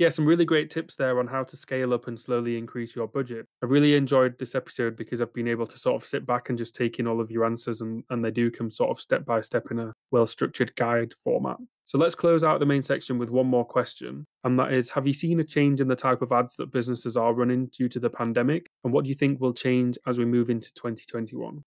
Yeah, 0.00 0.08
some 0.08 0.24
really 0.24 0.46
great 0.46 0.70
tips 0.70 0.96
there 0.96 1.18
on 1.18 1.26
how 1.26 1.44
to 1.44 1.56
scale 1.58 1.92
up 1.92 2.08
and 2.08 2.18
slowly 2.18 2.56
increase 2.56 2.96
your 2.96 3.06
budget. 3.06 3.44
I 3.62 3.66
really 3.66 3.96
enjoyed 3.96 4.38
this 4.38 4.54
episode 4.54 4.96
because 4.96 5.20
I've 5.20 5.34
been 5.34 5.46
able 5.46 5.66
to 5.66 5.76
sort 5.76 6.02
of 6.02 6.08
sit 6.08 6.24
back 6.24 6.48
and 6.48 6.56
just 6.56 6.74
take 6.74 6.98
in 6.98 7.06
all 7.06 7.20
of 7.20 7.30
your 7.30 7.44
answers, 7.44 7.82
and, 7.82 8.02
and 8.08 8.24
they 8.24 8.30
do 8.30 8.50
come 8.50 8.70
sort 8.70 8.88
of 8.88 8.98
step 8.98 9.26
by 9.26 9.42
step 9.42 9.66
in 9.70 9.78
a 9.78 9.92
well 10.10 10.26
structured 10.26 10.74
guide 10.74 11.12
format. 11.22 11.58
So 11.84 11.98
let's 11.98 12.14
close 12.14 12.42
out 12.42 12.60
the 12.60 12.66
main 12.66 12.82
section 12.82 13.18
with 13.18 13.28
one 13.28 13.46
more 13.46 13.66
question. 13.66 14.24
And 14.42 14.58
that 14.58 14.72
is 14.72 14.88
Have 14.88 15.06
you 15.06 15.12
seen 15.12 15.38
a 15.38 15.44
change 15.44 15.82
in 15.82 15.88
the 15.88 15.96
type 15.96 16.22
of 16.22 16.32
ads 16.32 16.56
that 16.56 16.72
businesses 16.72 17.18
are 17.18 17.34
running 17.34 17.66
due 17.66 17.90
to 17.90 18.00
the 18.00 18.08
pandemic? 18.08 18.70
And 18.84 18.94
what 18.94 19.04
do 19.04 19.10
you 19.10 19.14
think 19.14 19.38
will 19.38 19.52
change 19.52 19.98
as 20.06 20.18
we 20.18 20.24
move 20.24 20.48
into 20.48 20.72
2021? 20.72 21.62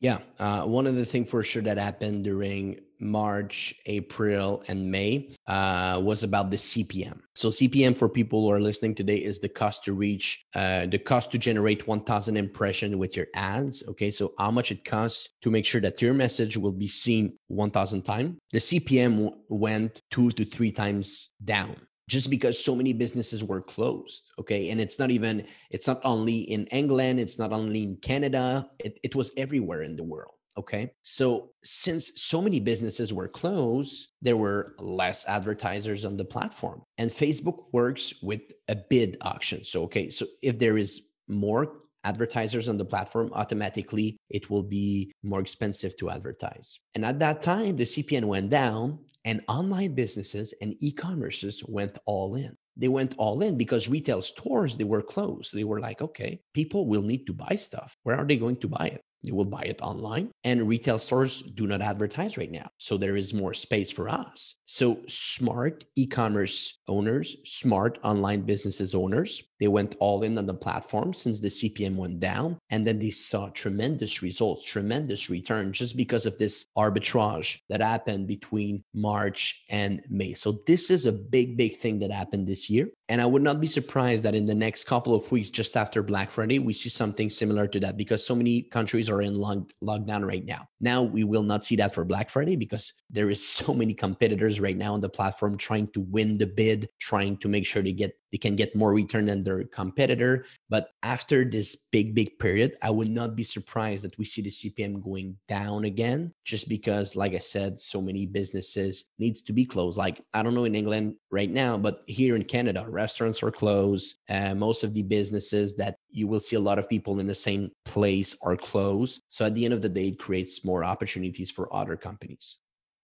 Yeah, 0.00 0.18
uh, 0.38 0.62
one 0.64 0.86
of 0.86 0.94
the 0.94 1.06
things 1.06 1.30
for 1.30 1.42
sure 1.42 1.62
that 1.62 1.78
happened 1.78 2.24
during 2.24 2.80
March, 3.00 3.74
April, 3.86 4.62
and 4.68 4.90
May 4.90 5.34
uh, 5.46 6.00
was 6.02 6.22
about 6.22 6.50
the 6.50 6.56
CPM. 6.56 7.20
So 7.34 7.48
CPM 7.48 7.96
for 7.96 8.08
people 8.08 8.42
who 8.42 8.52
are 8.52 8.60
listening 8.60 8.94
today 8.94 9.16
is 9.16 9.40
the 9.40 9.48
cost 9.48 9.84
to 9.84 9.94
reach, 9.94 10.44
uh, 10.54 10.86
the 10.86 10.98
cost 10.98 11.30
to 11.32 11.38
generate 11.38 11.86
1,000 11.86 12.36
impression 12.36 12.98
with 12.98 13.16
your 13.16 13.26
ads. 13.34 13.82
Okay, 13.88 14.10
so 14.10 14.32
how 14.38 14.50
much 14.50 14.70
it 14.70 14.84
costs 14.84 15.28
to 15.42 15.50
make 15.50 15.64
sure 15.64 15.80
that 15.80 16.02
your 16.02 16.14
message 16.14 16.56
will 16.56 16.72
be 16.72 16.88
seen 16.88 17.38
1,000 17.48 18.02
times. 18.02 18.36
The 18.52 18.58
CPM 18.58 19.32
went 19.48 20.02
two 20.10 20.30
to 20.32 20.44
three 20.44 20.72
times 20.72 21.30
down 21.44 21.76
just 22.08 22.30
because 22.30 22.62
so 22.62 22.74
many 22.74 22.92
businesses 22.92 23.42
were 23.42 23.60
closed 23.60 24.30
okay? 24.38 24.70
And 24.70 24.80
it's 24.80 24.98
not 24.98 25.10
even 25.10 25.46
it's 25.70 25.86
not 25.86 26.00
only 26.04 26.38
in 26.38 26.66
england 26.66 27.20
it's 27.20 27.38
not 27.38 27.52
only 27.52 27.82
in 27.82 27.96
canada 27.96 28.68
it, 28.78 28.98
it 29.02 29.14
was 29.14 29.32
everywhere 29.36 29.82
in 29.82 29.96
the 29.96 30.04
world 30.04 30.34
okay? 30.58 30.90
So 31.02 31.50
since 31.64 32.12
so 32.16 32.40
many 32.40 32.60
businesses 32.60 33.12
were 33.12 33.28
closed 33.28 34.08
there 34.22 34.36
were 34.36 34.74
less 34.78 35.26
advertisers 35.26 36.04
on 36.04 36.16
the 36.16 36.24
platform 36.24 36.82
and 36.98 37.10
facebook 37.10 37.64
works 37.72 38.14
with 38.22 38.42
a 38.68 38.76
bid 38.76 39.16
auction. 39.20 39.64
So 39.64 39.82
okay 39.84 40.10
so 40.10 40.26
if 40.42 40.58
there 40.58 40.78
is 40.78 41.02
more 41.28 41.82
advertisers 42.04 42.68
on 42.68 42.78
the 42.78 42.84
platform 42.84 43.30
automatically 43.34 44.16
it 44.30 44.48
will 44.48 44.62
be 44.62 45.12
more 45.24 45.40
expensive 45.40 45.96
to 45.96 46.08
advertise. 46.08 46.78
And 46.94 47.04
at 47.04 47.18
that 47.18 47.42
time 47.42 47.76
the 47.76 47.84
cpm 47.84 48.24
went 48.24 48.50
down 48.50 49.00
and 49.26 49.42
online 49.48 49.94
businesses 49.94 50.54
and 50.62 50.74
e-commerces 50.78 51.68
went 51.68 51.98
all 52.06 52.36
in. 52.36 52.56
They 52.76 52.88
went 52.88 53.14
all 53.18 53.42
in 53.42 53.58
because 53.58 53.88
retail 53.88 54.22
stores 54.22 54.76
they 54.76 54.84
were 54.84 55.02
closed. 55.02 55.52
They 55.52 55.64
were 55.64 55.80
like, 55.80 56.00
okay, 56.00 56.40
people 56.54 56.86
will 56.86 57.02
need 57.02 57.26
to 57.26 57.32
buy 57.34 57.56
stuff. 57.56 57.96
Where 58.04 58.16
are 58.16 58.24
they 58.24 58.36
going 58.36 58.56
to 58.58 58.68
buy 58.68 58.86
it? 58.94 59.02
They 59.22 59.32
will 59.32 59.44
buy 59.44 59.62
it 59.62 59.80
online. 59.82 60.30
And 60.44 60.68
retail 60.68 60.98
stores 60.98 61.42
do 61.42 61.66
not 61.66 61.82
advertise 61.82 62.36
right 62.36 62.50
now. 62.50 62.68
So 62.78 62.96
there 62.96 63.16
is 63.16 63.34
more 63.34 63.54
space 63.54 63.90
for 63.90 64.08
us. 64.08 64.56
So 64.66 65.00
smart 65.08 65.84
e 65.96 66.06
commerce 66.06 66.78
owners, 66.88 67.36
smart 67.44 67.98
online 68.02 68.42
businesses 68.42 68.94
owners, 68.94 69.42
they 69.58 69.68
went 69.68 69.96
all 70.00 70.22
in 70.22 70.36
on 70.38 70.46
the 70.46 70.54
platform 70.54 71.12
since 71.12 71.40
the 71.40 71.48
CPM 71.48 71.96
went 71.96 72.20
down. 72.20 72.58
And 72.70 72.86
then 72.86 72.98
they 72.98 73.10
saw 73.10 73.48
tremendous 73.50 74.22
results, 74.22 74.64
tremendous 74.64 75.30
return 75.30 75.72
just 75.72 75.96
because 75.96 76.26
of 76.26 76.36
this 76.36 76.66
arbitrage 76.76 77.58
that 77.68 77.80
happened 77.80 78.26
between 78.26 78.84
March 78.94 79.64
and 79.70 80.02
May. 80.10 80.34
So 80.34 80.60
this 80.66 80.90
is 80.90 81.06
a 81.06 81.12
big, 81.12 81.56
big 81.56 81.78
thing 81.78 81.98
that 82.00 82.10
happened 82.10 82.46
this 82.46 82.68
year. 82.68 82.88
And 83.08 83.20
I 83.20 83.26
would 83.26 83.42
not 83.42 83.60
be 83.60 83.68
surprised 83.68 84.24
that 84.24 84.34
in 84.34 84.46
the 84.46 84.54
next 84.54 84.84
couple 84.84 85.14
of 85.14 85.30
weeks, 85.30 85.48
just 85.48 85.76
after 85.76 86.02
Black 86.02 86.28
Friday, 86.28 86.58
we 86.58 86.74
see 86.74 86.88
something 86.88 87.30
similar 87.30 87.68
to 87.68 87.78
that 87.80 87.96
because 87.96 88.26
so 88.26 88.34
many 88.34 88.62
countries 88.62 89.08
are 89.08 89.22
in 89.22 89.34
lockdown 89.34 90.26
right 90.26 90.44
now. 90.44 90.68
Now, 90.80 91.04
we 91.04 91.22
will 91.22 91.44
not 91.44 91.62
see 91.62 91.76
that 91.76 91.94
for 91.94 92.04
Black 92.04 92.28
Friday 92.28 92.56
because 92.56 92.92
there 93.08 93.30
is 93.30 93.46
so 93.46 93.72
many 93.72 93.94
competitors 93.94 94.58
right 94.58 94.76
now 94.76 94.94
on 94.94 95.00
the 95.00 95.08
platform 95.08 95.56
trying 95.56 95.86
to 95.92 96.00
win 96.00 96.36
the 96.36 96.48
bid, 96.48 96.88
trying 96.98 97.36
to 97.38 97.48
make 97.48 97.64
sure 97.64 97.80
they 97.80 97.92
get 97.92 98.18
they 98.32 98.38
can 98.38 98.56
get 98.56 98.74
more 98.74 98.92
return 98.92 99.26
than 99.26 99.42
their 99.42 99.64
competitor. 99.64 100.44
But 100.68 100.90
after 101.02 101.44
this 101.44 101.76
big, 101.92 102.14
big 102.14 102.38
period, 102.38 102.76
I 102.82 102.90
would 102.90 103.08
not 103.08 103.36
be 103.36 103.44
surprised 103.44 104.04
that 104.04 104.18
we 104.18 104.24
see 104.24 104.42
the 104.42 104.50
CPM 104.50 105.02
going 105.02 105.36
down 105.48 105.84
again, 105.84 106.32
just 106.44 106.68
because, 106.68 107.16
like 107.16 107.34
I 107.34 107.38
said, 107.38 107.78
so 107.78 108.00
many 108.00 108.26
businesses 108.26 109.04
needs 109.18 109.42
to 109.42 109.52
be 109.52 109.64
closed. 109.64 109.98
Like 109.98 110.22
I 110.34 110.42
don't 110.42 110.54
know 110.54 110.64
in 110.64 110.74
England 110.74 111.16
right 111.30 111.50
now, 111.50 111.78
but 111.78 112.02
here 112.06 112.36
in 112.36 112.44
Canada, 112.44 112.84
restaurants 112.88 113.42
are 113.42 113.50
closed. 113.50 114.16
Uh, 114.28 114.54
most 114.54 114.84
of 114.84 114.94
the 114.94 115.02
businesses 115.02 115.76
that 115.76 115.96
you 116.10 116.26
will 116.26 116.40
see 116.40 116.56
a 116.56 116.60
lot 116.60 116.78
of 116.78 116.88
people 116.88 117.20
in 117.20 117.26
the 117.26 117.34
same 117.34 117.70
place 117.84 118.36
are 118.42 118.56
closed. 118.56 119.22
So 119.28 119.44
at 119.44 119.54
the 119.54 119.64
end 119.64 119.74
of 119.74 119.82
the 119.82 119.88
day, 119.88 120.08
it 120.08 120.18
creates 120.18 120.64
more 120.64 120.84
opportunities 120.84 121.50
for 121.50 121.72
other 121.74 121.96
companies. 121.96 122.56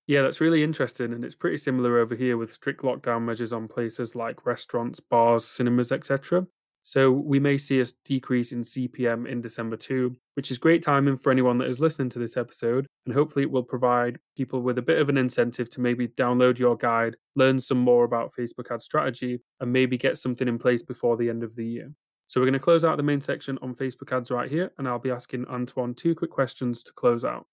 Yeah, 0.06 0.22
that's 0.22 0.40
really 0.40 0.64
interesting, 0.64 1.12
and 1.12 1.24
it's 1.24 1.34
pretty 1.34 1.56
similar 1.56 1.98
over 1.98 2.14
here 2.16 2.36
with 2.36 2.52
strict 2.52 2.82
lockdown 2.82 3.22
measures 3.22 3.52
on 3.52 3.68
places 3.68 4.16
like 4.16 4.44
restaurants, 4.46 4.98
bars, 5.00 5.44
cinemas, 5.46 5.92
etc. 5.92 6.46
So 6.82 7.12
we 7.12 7.38
may 7.38 7.56
see 7.56 7.80
a 7.80 7.84
decrease 8.04 8.50
in 8.50 8.62
CPM 8.62 9.28
in 9.28 9.40
December 9.40 9.76
too, 9.76 10.16
which 10.34 10.50
is 10.50 10.58
great 10.58 10.82
timing 10.82 11.16
for 11.16 11.30
anyone 11.30 11.58
that 11.58 11.68
is 11.68 11.78
listening 11.78 12.08
to 12.10 12.18
this 12.18 12.36
episode, 12.36 12.86
and 13.06 13.14
hopefully 13.14 13.44
it 13.44 13.50
will 13.52 13.62
provide 13.62 14.18
people 14.36 14.60
with 14.62 14.78
a 14.78 14.82
bit 14.82 15.00
of 15.00 15.08
an 15.08 15.16
incentive 15.16 15.70
to 15.70 15.80
maybe 15.80 16.08
download 16.08 16.58
your 16.58 16.76
guide, 16.76 17.16
learn 17.36 17.60
some 17.60 17.78
more 17.78 18.04
about 18.04 18.34
Facebook 18.34 18.72
ad 18.72 18.82
strategy, 18.82 19.40
and 19.60 19.72
maybe 19.72 19.96
get 19.96 20.18
something 20.18 20.48
in 20.48 20.58
place 20.58 20.82
before 20.82 21.16
the 21.16 21.30
end 21.30 21.44
of 21.44 21.54
the 21.54 21.64
year. 21.64 21.92
So 22.26 22.40
we're 22.40 22.46
going 22.46 22.54
to 22.54 22.58
close 22.58 22.84
out 22.84 22.96
the 22.96 23.02
main 23.04 23.20
section 23.20 23.56
on 23.62 23.76
Facebook 23.76 24.10
ads 24.16 24.32
right 24.32 24.50
here, 24.50 24.72
and 24.78 24.88
I'll 24.88 24.98
be 24.98 25.10
asking 25.12 25.46
Antoine 25.46 25.94
two 25.94 26.16
quick 26.16 26.30
questions 26.30 26.82
to 26.82 26.92
close 26.92 27.24
out. 27.24 27.46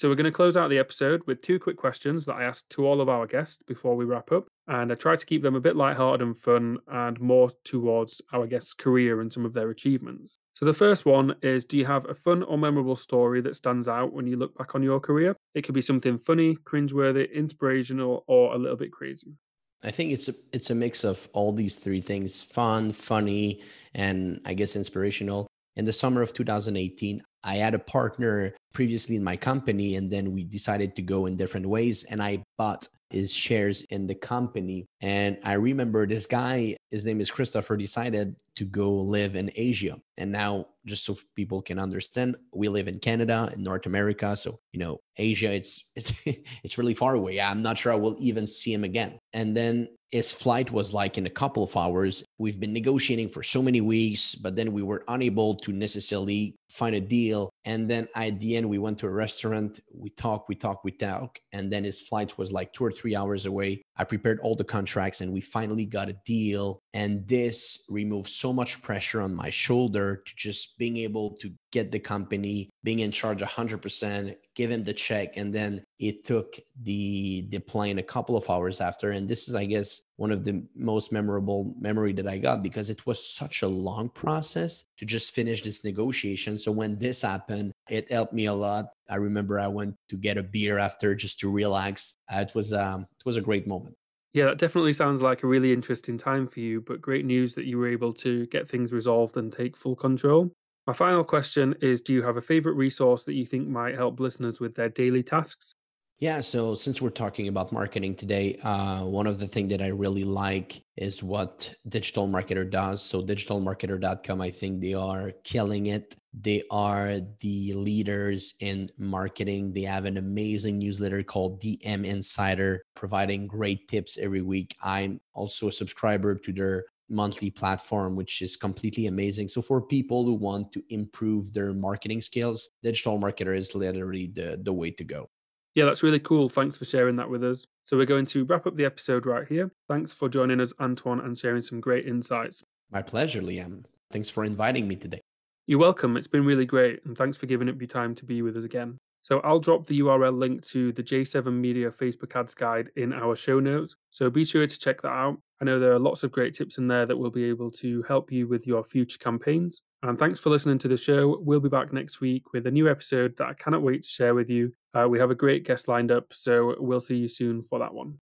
So 0.00 0.08
we're 0.08 0.14
going 0.14 0.24
to 0.24 0.32
close 0.32 0.56
out 0.56 0.70
the 0.70 0.78
episode 0.78 1.20
with 1.26 1.42
two 1.42 1.58
quick 1.58 1.76
questions 1.76 2.24
that 2.24 2.32
I 2.32 2.44
ask 2.44 2.66
to 2.70 2.86
all 2.86 3.02
of 3.02 3.10
our 3.10 3.26
guests 3.26 3.62
before 3.66 3.94
we 3.94 4.06
wrap 4.06 4.32
up. 4.32 4.46
And 4.66 4.90
I 4.90 4.94
try 4.94 5.14
to 5.14 5.26
keep 5.26 5.42
them 5.42 5.56
a 5.56 5.60
bit 5.60 5.76
lighthearted 5.76 6.26
and 6.26 6.34
fun 6.34 6.78
and 6.88 7.20
more 7.20 7.50
towards 7.64 8.22
our 8.32 8.46
guests' 8.46 8.72
career 8.72 9.20
and 9.20 9.30
some 9.30 9.44
of 9.44 9.52
their 9.52 9.68
achievements. 9.68 10.38
So 10.54 10.64
the 10.64 10.72
first 10.72 11.04
one 11.04 11.34
is 11.42 11.66
Do 11.66 11.76
you 11.76 11.84
have 11.84 12.08
a 12.08 12.14
fun 12.14 12.42
or 12.44 12.56
memorable 12.56 12.96
story 12.96 13.42
that 13.42 13.56
stands 13.56 13.88
out 13.88 14.14
when 14.14 14.26
you 14.26 14.38
look 14.38 14.56
back 14.56 14.74
on 14.74 14.82
your 14.82 15.00
career? 15.00 15.36
It 15.54 15.64
could 15.64 15.74
be 15.74 15.82
something 15.82 16.16
funny, 16.16 16.56
cringeworthy, 16.56 17.30
inspirational, 17.34 18.24
or 18.26 18.54
a 18.54 18.58
little 18.58 18.78
bit 18.78 18.92
crazy. 18.92 19.36
I 19.82 19.90
think 19.90 20.12
it's 20.12 20.30
a 20.30 20.34
it's 20.54 20.70
a 20.70 20.74
mix 20.74 21.04
of 21.04 21.28
all 21.34 21.52
these 21.52 21.76
three 21.76 22.00
things: 22.00 22.42
fun, 22.42 22.92
funny, 22.92 23.60
and 23.94 24.40
I 24.46 24.54
guess 24.54 24.76
inspirational. 24.76 25.46
In 25.76 25.84
the 25.84 25.92
summer 25.92 26.22
of 26.22 26.32
2018, 26.32 27.22
I 27.44 27.56
had 27.56 27.74
a 27.74 27.78
partner 27.78 28.54
previously 28.72 29.16
in 29.16 29.24
my 29.24 29.36
company, 29.36 29.96
and 29.96 30.10
then 30.10 30.32
we 30.32 30.44
decided 30.44 30.94
to 30.96 31.02
go 31.02 31.26
in 31.26 31.36
different 31.36 31.66
ways. 31.66 32.04
And 32.04 32.22
I 32.22 32.42
bought 32.58 32.88
his 33.10 33.32
shares 33.32 33.82
in 33.90 34.06
the 34.06 34.14
company. 34.14 34.86
And 35.00 35.38
I 35.42 35.54
remember 35.54 36.06
this 36.06 36.26
guy, 36.26 36.76
his 36.90 37.04
name 37.04 37.20
is 37.20 37.30
Christopher, 37.30 37.76
decided 37.76 38.36
to 38.56 38.64
go 38.64 38.92
live 38.92 39.34
in 39.34 39.50
Asia. 39.56 39.96
And 40.16 40.30
now, 40.30 40.66
just 40.86 41.04
so 41.04 41.16
people 41.34 41.60
can 41.60 41.78
understand, 41.78 42.36
we 42.54 42.68
live 42.68 42.88
in 42.88 43.00
Canada, 43.00 43.52
in 43.54 43.62
North 43.62 43.86
America. 43.86 44.36
So, 44.36 44.60
you 44.72 44.80
know, 44.80 45.00
Asia, 45.16 45.52
it's 45.52 45.84
it's 45.96 46.12
it's 46.24 46.78
really 46.78 46.94
far 46.94 47.14
away. 47.14 47.40
I'm 47.40 47.62
not 47.62 47.78
sure 47.78 47.92
I 47.92 47.96
will 47.96 48.16
even 48.20 48.46
see 48.46 48.72
him 48.72 48.84
again. 48.84 49.18
And 49.32 49.56
then 49.56 49.88
his 50.10 50.32
flight 50.32 50.72
was 50.72 50.92
like 50.92 51.18
in 51.18 51.26
a 51.26 51.30
couple 51.30 51.62
of 51.62 51.76
hours. 51.76 52.24
We've 52.38 52.58
been 52.58 52.72
negotiating 52.72 53.28
for 53.28 53.42
so 53.42 53.62
many 53.62 53.80
weeks, 53.80 54.34
but 54.34 54.56
then 54.56 54.72
we 54.72 54.82
were 54.82 55.04
unable 55.06 55.54
to 55.56 55.72
necessarily 55.72 56.56
find 56.70 56.94
a 56.94 57.00
deal. 57.00 57.50
And 57.64 57.90
then 57.90 58.08
at 58.14 58.40
the 58.40 58.56
end, 58.56 58.68
we 58.68 58.78
went 58.78 58.98
to 58.98 59.06
a 59.06 59.10
restaurant. 59.10 59.80
We 59.92 60.10
talked, 60.10 60.48
we 60.48 60.54
talked, 60.54 60.84
we 60.84 60.92
talked. 60.92 61.40
And 61.52 61.70
then 61.70 61.84
his 61.84 62.00
flight 62.00 62.38
was 62.38 62.52
like 62.52 62.72
two 62.72 62.84
or 62.84 62.92
three 62.92 63.14
hours 63.14 63.46
away. 63.46 63.82
I 63.96 64.04
prepared 64.04 64.40
all 64.40 64.54
the 64.54 64.64
contracts 64.64 65.20
and 65.20 65.32
we 65.32 65.40
finally 65.40 65.84
got 65.84 66.08
a 66.08 66.16
deal. 66.24 66.80
And 66.94 67.26
this 67.28 67.84
removed 67.88 68.30
so 68.30 68.52
much 68.52 68.82
pressure 68.82 69.20
on 69.20 69.34
my 69.34 69.50
shoulder 69.50 70.22
to 70.24 70.36
just 70.36 70.78
being 70.78 70.96
able 70.96 71.36
to 71.36 71.52
get 71.72 71.92
the 71.92 71.98
company, 71.98 72.70
being 72.82 73.00
in 73.00 73.10
charge 73.10 73.40
100%, 73.40 74.36
give 74.54 74.70
him 74.70 74.82
the 74.82 74.94
check. 74.94 75.36
And 75.36 75.52
then 75.54 75.84
it 75.98 76.24
took 76.24 76.58
the, 76.82 77.46
the 77.50 77.58
plane 77.58 77.98
a 77.98 78.02
couple 78.02 78.36
of 78.36 78.48
hours 78.48 78.80
after. 78.80 79.10
And 79.10 79.28
this 79.28 79.48
is, 79.48 79.54
I 79.54 79.66
guess, 79.66 80.02
one 80.20 80.30
of 80.30 80.44
the 80.44 80.62
most 80.76 81.12
memorable 81.12 81.74
memory 81.80 82.12
that 82.12 82.28
I 82.28 82.36
got 82.36 82.62
because 82.62 82.90
it 82.90 83.06
was 83.06 83.26
such 83.26 83.62
a 83.62 83.66
long 83.66 84.10
process 84.10 84.84
to 84.98 85.06
just 85.06 85.32
finish 85.32 85.62
this 85.62 85.82
negotiation. 85.82 86.58
So 86.58 86.70
when 86.70 86.98
this 86.98 87.22
happened, 87.22 87.72
it 87.88 88.12
helped 88.12 88.34
me 88.34 88.44
a 88.44 88.52
lot. 88.52 88.90
I 89.08 89.14
remember 89.16 89.58
I 89.58 89.66
went 89.66 89.94
to 90.10 90.16
get 90.18 90.36
a 90.36 90.42
beer 90.42 90.76
after 90.76 91.14
just 91.14 91.40
to 91.40 91.50
relax. 91.50 92.16
Uh, 92.30 92.44
it 92.46 92.54
was 92.54 92.74
um, 92.74 93.06
it 93.18 93.24
was 93.24 93.38
a 93.38 93.40
great 93.40 93.66
moment. 93.66 93.96
Yeah, 94.34 94.44
that 94.44 94.58
definitely 94.58 94.92
sounds 94.92 95.22
like 95.22 95.42
a 95.42 95.46
really 95.46 95.72
interesting 95.72 96.18
time 96.18 96.46
for 96.46 96.60
you, 96.60 96.82
but 96.82 97.00
great 97.00 97.24
news 97.24 97.54
that 97.54 97.64
you 97.64 97.78
were 97.78 97.88
able 97.88 98.12
to 98.12 98.46
get 98.48 98.68
things 98.68 98.92
resolved 98.92 99.38
and 99.38 99.50
take 99.50 99.74
full 99.74 99.96
control. 99.96 100.52
My 100.86 100.92
final 100.92 101.24
question 101.24 101.74
is 101.80 102.02
Do 102.02 102.12
you 102.12 102.22
have 102.24 102.36
a 102.36 102.42
favorite 102.42 102.74
resource 102.74 103.24
that 103.24 103.34
you 103.34 103.46
think 103.46 103.68
might 103.68 103.94
help 103.94 104.20
listeners 104.20 104.60
with 104.60 104.74
their 104.74 104.90
daily 104.90 105.22
tasks? 105.22 105.76
Yeah, 106.20 106.42
so 106.42 106.74
since 106.74 107.00
we're 107.00 107.08
talking 107.08 107.48
about 107.48 107.72
marketing 107.72 108.14
today, 108.14 108.56
uh, 108.56 109.06
one 109.06 109.26
of 109.26 109.38
the 109.38 109.48
things 109.48 109.70
that 109.70 109.80
I 109.80 109.86
really 109.86 110.24
like 110.24 110.82
is 110.98 111.22
what 111.22 111.74
Digital 111.88 112.28
Marketer 112.28 112.70
does. 112.70 113.02
So, 113.02 113.22
digitalmarketer.com, 113.22 114.38
I 114.38 114.50
think 114.50 114.82
they 114.82 114.92
are 114.92 115.32
killing 115.44 115.86
it. 115.86 116.14
They 116.38 116.62
are 116.70 117.20
the 117.40 117.72
leaders 117.72 118.52
in 118.60 118.90
marketing. 118.98 119.72
They 119.72 119.80
have 119.84 120.04
an 120.04 120.18
amazing 120.18 120.78
newsletter 120.78 121.22
called 121.22 121.62
DM 121.62 122.04
Insider, 122.04 122.84
providing 122.94 123.46
great 123.46 123.88
tips 123.88 124.18
every 124.20 124.42
week. 124.42 124.76
I'm 124.82 125.22
also 125.32 125.68
a 125.68 125.72
subscriber 125.72 126.34
to 126.34 126.52
their 126.52 126.84
monthly 127.08 127.50
platform, 127.50 128.14
which 128.14 128.42
is 128.42 128.56
completely 128.56 129.06
amazing. 129.06 129.48
So 129.48 129.62
for 129.62 129.80
people 129.80 130.26
who 130.26 130.34
want 130.34 130.70
to 130.74 130.82
improve 130.90 131.54
their 131.54 131.72
marketing 131.72 132.20
skills, 132.20 132.68
digital 132.82 133.18
marketer 133.18 133.56
is 133.56 133.74
literally 133.74 134.26
the, 134.26 134.60
the 134.62 134.72
way 134.72 134.90
to 134.90 135.02
go. 135.02 135.30
Yeah, 135.74 135.84
that's 135.84 136.02
really 136.02 136.18
cool. 136.18 136.48
Thanks 136.48 136.76
for 136.76 136.84
sharing 136.84 137.16
that 137.16 137.30
with 137.30 137.44
us. 137.44 137.64
So 137.84 137.96
we're 137.96 138.06
going 138.06 138.26
to 138.26 138.44
wrap 138.44 138.66
up 138.66 138.76
the 138.76 138.84
episode 138.84 139.24
right 139.24 139.46
here. 139.46 139.70
Thanks 139.88 140.12
for 140.12 140.28
joining 140.28 140.60
us, 140.60 140.72
Antoine, 140.80 141.20
and 141.20 141.38
sharing 141.38 141.62
some 141.62 141.80
great 141.80 142.06
insights. 142.06 142.64
My 142.90 143.02
pleasure, 143.02 143.40
Liam. 143.40 143.84
Thanks 144.12 144.28
for 144.28 144.44
inviting 144.44 144.88
me 144.88 144.96
today. 144.96 145.20
You're 145.66 145.78
welcome. 145.78 146.16
It's 146.16 146.26
been 146.26 146.44
really 146.44 146.66
great. 146.66 147.04
And 147.04 147.16
thanks 147.16 147.36
for 147.36 147.46
giving 147.46 147.68
up 147.68 147.80
your 147.80 147.86
time 147.86 148.14
to 148.16 148.24
be 148.24 148.42
with 148.42 148.56
us 148.56 148.64
again. 148.64 148.98
So 149.22 149.40
I'll 149.40 149.60
drop 149.60 149.86
the 149.86 150.00
URL 150.00 150.36
link 150.36 150.62
to 150.68 150.92
the 150.92 151.02
J7 151.02 151.52
Media 151.52 151.90
Facebook 151.90 152.34
Ads 152.34 152.54
Guide 152.54 152.90
in 152.96 153.12
our 153.12 153.36
show 153.36 153.60
notes. 153.60 153.96
So 154.10 154.30
be 154.30 154.44
sure 154.44 154.66
to 154.66 154.78
check 154.78 155.02
that 155.02 155.08
out. 155.08 155.38
I 155.60 155.66
know 155.66 155.78
there 155.78 155.92
are 155.92 155.98
lots 155.98 156.24
of 156.24 156.32
great 156.32 156.54
tips 156.54 156.78
in 156.78 156.88
there 156.88 157.04
that 157.04 157.16
will 157.16 157.30
be 157.30 157.44
able 157.44 157.70
to 157.72 158.02
help 158.08 158.32
you 158.32 158.48
with 158.48 158.66
your 158.66 158.82
future 158.82 159.18
campaigns. 159.18 159.82
And 160.02 160.18
thanks 160.18 160.40
for 160.40 160.48
listening 160.48 160.78
to 160.78 160.88
the 160.88 160.96
show. 160.96 161.38
We'll 161.40 161.60
be 161.60 161.68
back 161.68 161.92
next 161.92 162.22
week 162.22 162.52
with 162.54 162.66
a 162.66 162.70
new 162.70 162.90
episode 162.90 163.36
that 163.36 163.48
I 163.48 163.52
cannot 163.54 163.82
wait 163.82 164.02
to 164.02 164.08
share 164.08 164.34
with 164.34 164.48
you. 164.48 164.72
Uh, 164.94 165.06
we 165.08 165.18
have 165.18 165.30
a 165.30 165.34
great 165.34 165.66
guest 165.66 165.88
lined 165.88 166.10
up, 166.10 166.32
so 166.32 166.74
we'll 166.78 167.00
see 167.00 167.16
you 167.16 167.28
soon 167.28 167.62
for 167.62 167.78
that 167.78 167.92
one. 167.92 168.18